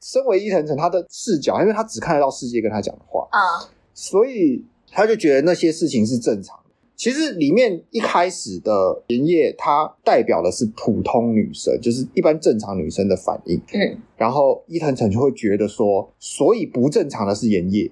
[0.00, 6.58] 身为伊藤诚，他的视角，因为他只看得到世界跟他讲的话啊、嗯，所以他就觉得那些事情是正常。
[6.96, 13.60] 其实里面一开始的盐叶，它代表的是普通女生，就是一般正常女生的反应。
[13.72, 17.90] 嗯，然后伊藤诚就会觉得说，所以不正常的是盐叶，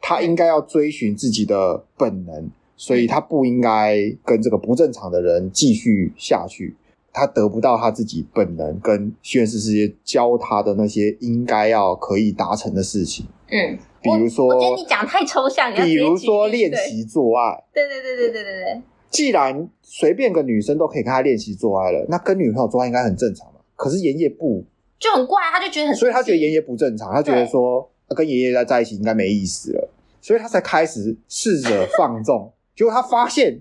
[0.00, 6.76] 他应该要追寻自己的本能，所以他不应该跟这个不正常的人继续下去。
[7.14, 13.26] 他得不到他自己本能跟西园寺世界教他的那些应该要可以达成的事情。
[13.52, 13.78] 嗯。
[14.02, 15.72] 比如说，我觉得你讲太抽象。
[15.72, 18.82] 比如说练习做爱，对对对对对对对。
[19.10, 23.60] 既然随便个女生都可以跟他练习做爱了，那跟女朋友做爱应该很正常嘛？
[23.76, 24.64] 可是爷爷不
[24.98, 29.88] 就很怪，他就觉得很，所以他觉得爷爷不正常，他觉得说跟爷爷在在一起应该没意思了，
[30.20, 32.52] 所以他才开始试着放纵。
[32.74, 33.60] 结果他发现，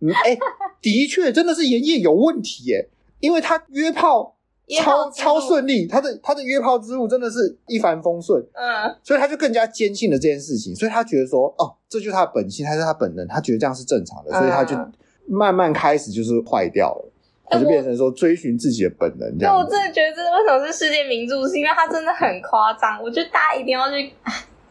[0.00, 0.38] 嗯，哎、欸，
[0.82, 4.36] 的确真的是爷爷有问题耶，因为他约炮。
[4.78, 14.76] 超超顺利，他的他的约炮之路真的是一帆风顺，嗯，所以他就更加坚信了这件事情，所以他觉得说，哦，这就是他的本性，他是他本能，他觉得这样是正常的，所以他就
[15.26, 17.12] 慢慢开始就是坏掉了，
[17.48, 19.54] 他就变成说追寻自己的本能这样。
[19.56, 24.12] 对，我真的觉得这为什么是世界名著，是因为它真的很夸张，我觉得大家一定要去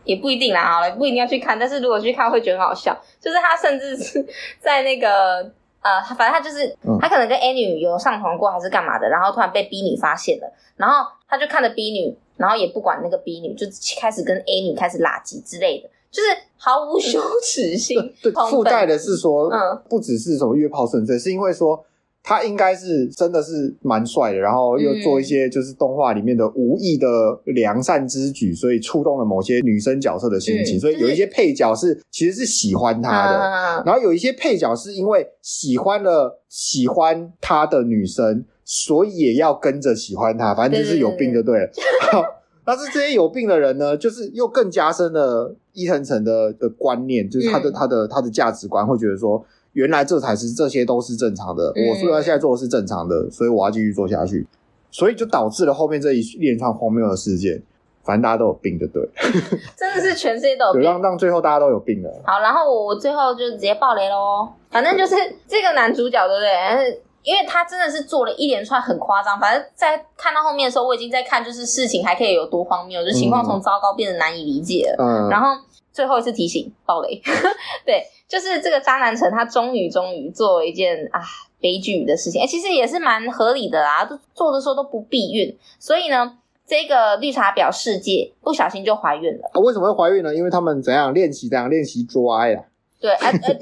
[0.06, 1.60] 也不一定啦，好了，不一定要去看。
[1.60, 2.98] 但是如果去看，会觉得很好笑。
[3.20, 4.26] 就是他甚至是
[4.60, 13.66] 在那个呃，反正他就是他可能跟 A 女有上床过，还是干嘛的，然后突然被 B 女发现了，然后他就看着 B 女，然后也不管那个 B 女，就
[14.00, 17.98] 开始跟 A 女开始拉鸡之类的，就是毫无羞耻心。
[18.22, 21.86] 对，附带的是说，嗯，不只是什么约炮纯粹，是因为说。
[22.30, 27.08] 他应该是真的是蛮帅的，然后又做一些就是动画里面的无意的
[27.46, 30.78] 良善之举，所以触动了某些女生角色的心情。
[30.78, 40.54] 嗯、所以有一些配角是其实是喜欢他的，嗯、然后有一些配角是因为喜欢了喜欢他的女生，所以也要跟着喜欢他。
[40.54, 41.66] 反正就是有病就对了。
[41.66, 42.26] 对对对
[42.64, 49.44] 但是这些有病的人呢，就是又更加深了伊藤诚的的观念，就是他的、嗯、他的他的价值观，会觉得说。
[49.74, 51.72] 原来这才是，这些都是正常的。
[51.76, 54.46] 嗯、我虽然现在做的是正常的，所以我要继续做下去，
[54.92, 57.62] 所以就导致了后面这一连串荒谬的事件。
[58.02, 59.08] 反正大家都有病，就对，
[59.78, 62.10] 真的是全世界都有病，让让最后大家都有病了。
[62.26, 64.50] 好，然后我我最后就直接爆雷喽。
[64.72, 65.16] 反正就是
[65.48, 67.04] 这个男主角，对不对？
[67.22, 69.38] 因为他真的是做了一连串很夸张。
[69.40, 75.04] 反正在看到后面的时候，我已经在看，就是事情还可以有多荒谬，就情况从糟糕变得难以理解了。
[75.04, 75.50] 嗯，然后
[75.92, 77.22] 最后一次提醒，爆雷，
[77.86, 78.02] 对。
[78.30, 81.20] 就是这个渣男城，他终于终于做了一件啊
[81.60, 89.50] 悲剧的事情，哎、欸，其实也是蛮合理的啦，都做的时候都不避孕，所以呢，这个绿茶婊世界不小心就怀孕了。
[89.52, 90.34] 啊，为什么会怀孕呢？
[90.36, 92.64] 因为他们怎样练习，怎样练习捉爱啊？
[93.02, 93.56] 对，啊，呃，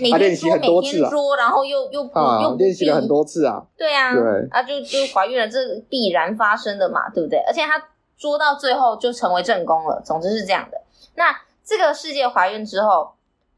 [0.00, 3.60] 每 天捉，每天捉，然后又又啊，又练习了很多次啊。
[3.76, 5.58] 对啊，对啊，就就怀孕了，这
[5.88, 7.40] 必然发生的嘛，对不对？
[7.40, 7.82] 而且他
[8.16, 10.00] 捉到最后就成为正宫了。
[10.04, 10.80] 总之是这样的。
[11.16, 13.10] 那这个世界怀孕之后。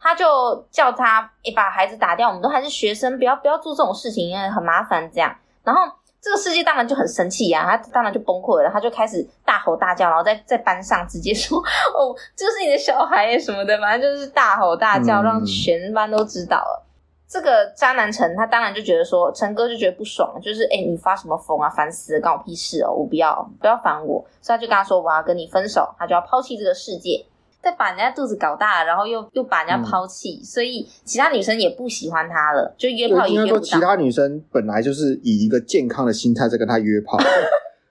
[0.04, 2.28] 他就叫他，欸，把孩子打掉。
[2.28, 5.10] 我们都还是学生，不要不要做这种事情，因为很麻烦。
[5.10, 5.34] 这样，
[5.64, 5.80] 然后
[6.20, 11.58] 这个世界当然就很生气呀，他当然就崩溃了，他就开始大吼大叫，然后在在班上直接说
[11.96, 16.84] ：“哦，这是你的小孩什么的。”反正就是大吼大叫，让全班都知道了。
[16.84, 16.86] 嗯、
[17.26, 24.22] 这个渣男陈，他当然就觉得说，陈哥就觉得不爽，就是哎、欸，你发什么疯啊，烦死了，关我屁事哦，我不要，不要烦我。
[24.42, 27.24] 所以他就跟他说，我要跟你分手，他就要抛弃这个世界。
[27.64, 33.40] 再把人家肚子搞大了，然后又又把人家抛弃，嗯、所以其他女生也不喜欢他了，就约炮也约不到。
[33.40, 37.18] 应该说，其他女生本来就是以一个健康的心态在跟他约炮，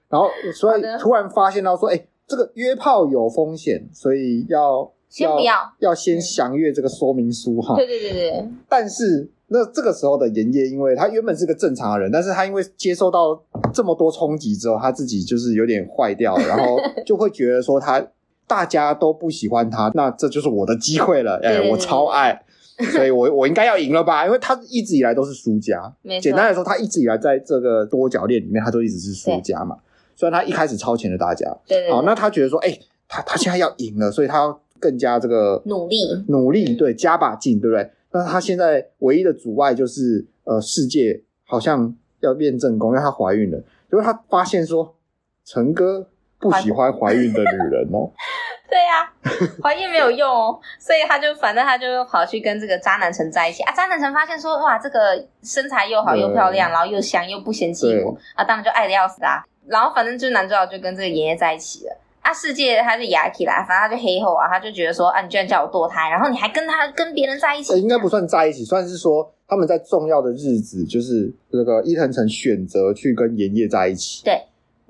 [0.07, 7.75] 然后所以突然发现到说，哎这个约炮有风险，所以要先不要，要先详阅这个说明书哈。
[7.75, 8.49] 对对对对。
[8.69, 13.43] 但是那这个时候的妍叶，因为他原本是个正常的人，但是他因为接受到
[13.73, 18.05] 这么多冲击之后，他自己就是有点坏掉了，然后就会觉得说他。
[18.47, 21.39] 大家都不喜欢他，那这就是我的机会了。
[21.41, 22.43] 哎、欸，我超爱，
[22.91, 24.25] 所以我 我应该要赢了吧？
[24.25, 25.91] 因为他一直以来都是输家。
[26.21, 29.77] 简单来说，他一直以来在这个多角恋里面，他都一直是输家嘛。
[30.15, 31.89] 虽然他一开始超前了大家，对。
[31.89, 37.89] 好，那他觉得说，哎、欸，他他现在要赢了，所以他要更加这个努力，努力，对，加把劲，对不对？
[38.11, 43.57] 那他现在唯一的阻碍就是，呃，世界好像要变正宫，因为她怀孕了。
[43.89, 44.95] 结果他发现说，
[45.43, 46.07] 陈哥。
[46.49, 48.11] 不喜欢怀孕的女人哦。
[48.69, 49.13] 对呀、啊，
[49.61, 53.71] 怀孕没有用哦，所以他就反正他就跑去跟这个渣男城在一起啊。
[53.71, 59.43] 渣男城发现说，哇，这个身材又好又漂亮，然后又香又不嫌弃我啊，当然就爱的要死啊。
[59.67, 62.33] 然后反正就是男主角就跟这个爷爷在一起了啊。
[62.33, 74.23] 世界他就牙起来，反正他就黑后啊，他就觉得说啊，你居然叫我堕胎，然后你还跟他跟别人在一起，应该不算在一起，算是说他们在重要的日子，就是那个伊藤诚选择去跟妍叶在一起。
[74.23, 74.41] 对。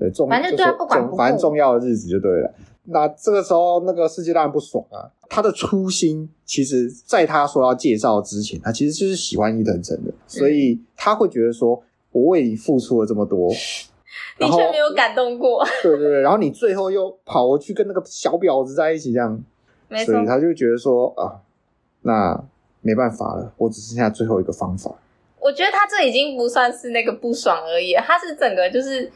[0.04, 2.54] 对，重反正就对他不管不顾，反正重要的日子就对了。
[2.86, 5.08] 那这个时候，那个世界当然不爽啊。
[5.30, 11.82] 他的初心，其实在他说要介绍之前，他其实就是喜欢伊藤真的，嗯、所以他会觉得说，
[12.12, 13.49] 我为你付出了这么多，
[14.38, 15.66] 你却没有感动过。
[15.82, 19.41] 对对对，然后你最后又跑过去跟那个小婊子在一起，这样，
[20.06, 21.39] 所以他就觉得说啊，
[22.01, 22.43] 那
[22.82, 24.93] 没办法了，我只剩下最后一个方法。
[25.39, 29.10] 我觉得他这已经不算是那个不爽而已，他是整个就是。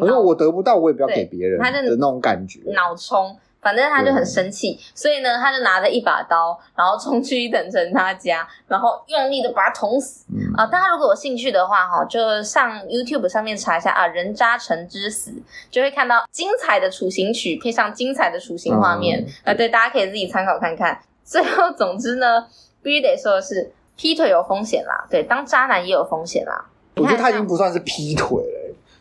[0.00, 2.60] 可是我得不到，我也不要给别人，他的那种感觉。
[2.72, 10.24] 脑冲，反正他就很生气，所以呢，他就拿着一把刀，然后冲去伊藤诚他家，然后用力的把他捅死。
[10.32, 15.32] 嗯、啊，大家如果有兴趣的话，哈，就上 YouTube 上面查一下啊，“人渣诚之死”，
[15.70, 19.20] 就会看到精彩的处刑曲，配上精彩的处刑画面。
[19.20, 21.00] 嗯、啊，对，大家可以自己参考看看。
[21.24, 22.46] 最后，总之呢，
[22.82, 26.66] 必须得说的是，劈腿有风险啦，对，当渣男也有风险啦。
[26.96, 28.55] 我觉得他已经不算是劈腿了。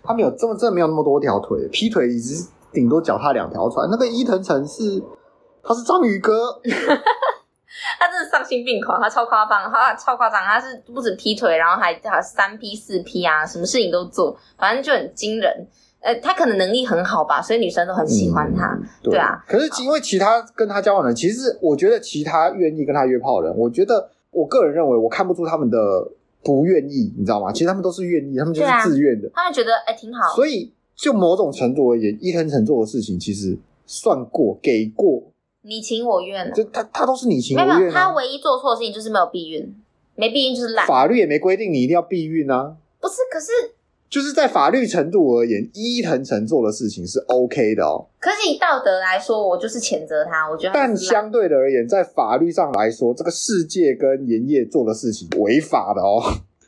[0.06, 3.88] 他没有这么，真的没有那么多条腿，劈腿只是顶多脚踏两条船。
[3.89, 5.01] 那个伊藤诚是，
[5.64, 6.60] 他是章鱼哥，
[7.99, 15.68] 他真的丧心病狂，他超夸张，他超夸张，他是不止劈腿，然后还还三劈四劈啊，什么事情都做，反正就很惊人。
[16.01, 18.68] 呃，他可能能力很好吧，所以女生都很喜欢他。
[18.76, 25.78] 嗯、对，对啊，可是因为其他跟他交往的人，其实我觉得其他愿意跟他约炮的人，我觉得我个人认为，我看不出他们的
[26.46, 27.52] 不愿意，你知道吗？
[27.52, 29.28] 其实他们都是愿意，他们就是自愿的。
[29.30, 30.36] 啊、他们觉得哎、欸、挺好。
[30.36, 35.24] 所以就某种程度而言，伊藤诚做的事情其实算过给过，
[35.64, 36.54] 你情我愿。
[36.54, 37.80] 就他他都是你情我愿、啊。
[37.80, 39.76] 没有，他唯一做错的事情就是没有避孕，
[40.14, 40.86] 没避孕就是懒。
[40.86, 42.78] 法律也没规定你一定要避孕啊。
[43.02, 43.74] 不是，可是。
[44.10, 48.08] 就是在法律程度而言，伊藤诚做的事情是 OK 的哦。
[48.20, 50.49] 可是以道德来说，我就是谴责他。
[50.49, 56.22] 我觉得，但相对的而言，在法律上来说，这个世界跟盐业做的事情违法的哦。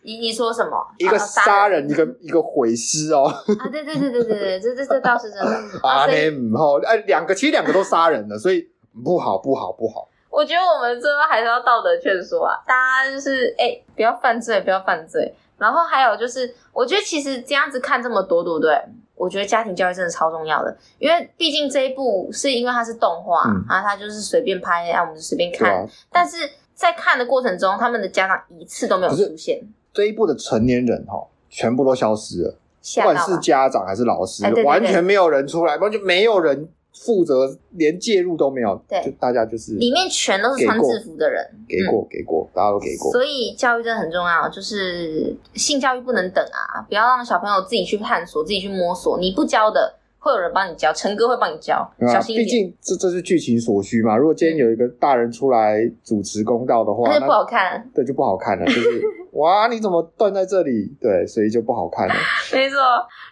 [0.03, 0.71] 你你说什么？
[0.97, 3.25] 一个杀人，一个一个毁尸哦。
[3.25, 5.45] 啊，对对对对对对，这这这倒是真的。
[5.88, 8.67] 啊，那不好，哎，两个其实两个都杀人了，所以
[9.03, 10.09] 不好不好不好。
[10.29, 12.73] 我觉得我们最后还是要道德劝说啊，大
[13.03, 15.33] 家就是哎，不要犯罪，不要犯罪。
[15.58, 18.80] 然后还有就是，我觉得其实这样子看这么多，对不对？
[19.16, 25.68] 我觉得家庭教育真的超重要的，因为毕竟这一部是因为它是动画，嗯、啊，它就是随便拍，啊，我们就随便看。
[25.72, 26.38] 啊、但是
[26.76, 29.60] 在看的过程中，他们的家长一次都没有出现。
[29.91, 32.55] 这一部的成年人哈，全部都消失了，
[32.95, 36.70] 不管是家长还是老师，哎、对对对，完全没有人出来，完全没有人。
[37.05, 43.11] 负责连介入都没有，对，就大家就是里面全都是穿制服的人，给过、嗯、给过，大家都给过。
[43.11, 49.19] 所以教育真的很重要，就是性教育不能等啊，不要让小朋友自己去探索、自己去摸索。
[49.19, 49.95] 你不教的，
[50.28, 52.45] 会有人帮你教，陈哥会帮你教，嗯啊、小心一点。
[52.45, 54.17] 毕竟这这是剧情所需嘛。
[54.17, 57.89] 如果今天有一个大人出来主持公道的话，那就不好看。
[57.95, 59.01] 对，就不好看了，就是
[59.34, 60.93] 哇，你怎么断在这里？
[60.99, 62.13] 对，所以就不好看了。
[62.51, 62.78] 没错。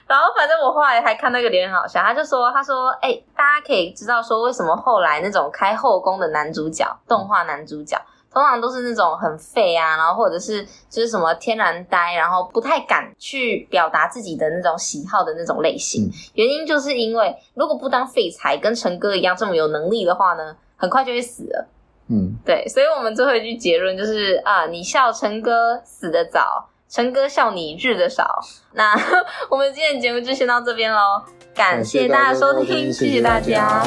[0.07, 7.99] 然后反正我后来还看那个脸很好笑，他就说：“他说，哎、欸，大家可以知道说，为什么后来那种开后宫的男主角，动画男主角，
[8.35, 16.07] 通常都是那种很废啊，然后或者是就是什么天然呆，然后不太敢去表达自己的那种喜好的那种类型。
[16.07, 21.67] 嗯、原因就是因为如果不当废材，跟陈哥一样这么有能力的话呢，很快就会死了。
[22.09, 28.39] 嗯，对，所以我们最后一句结论就是啊，你笑陈哥死得早。”陈哥笑你日的少，
[28.73, 28.93] 那
[29.49, 31.23] 我们今天的节目就先到这边喽，
[31.53, 33.83] 感谢大家收听，谢谢大家。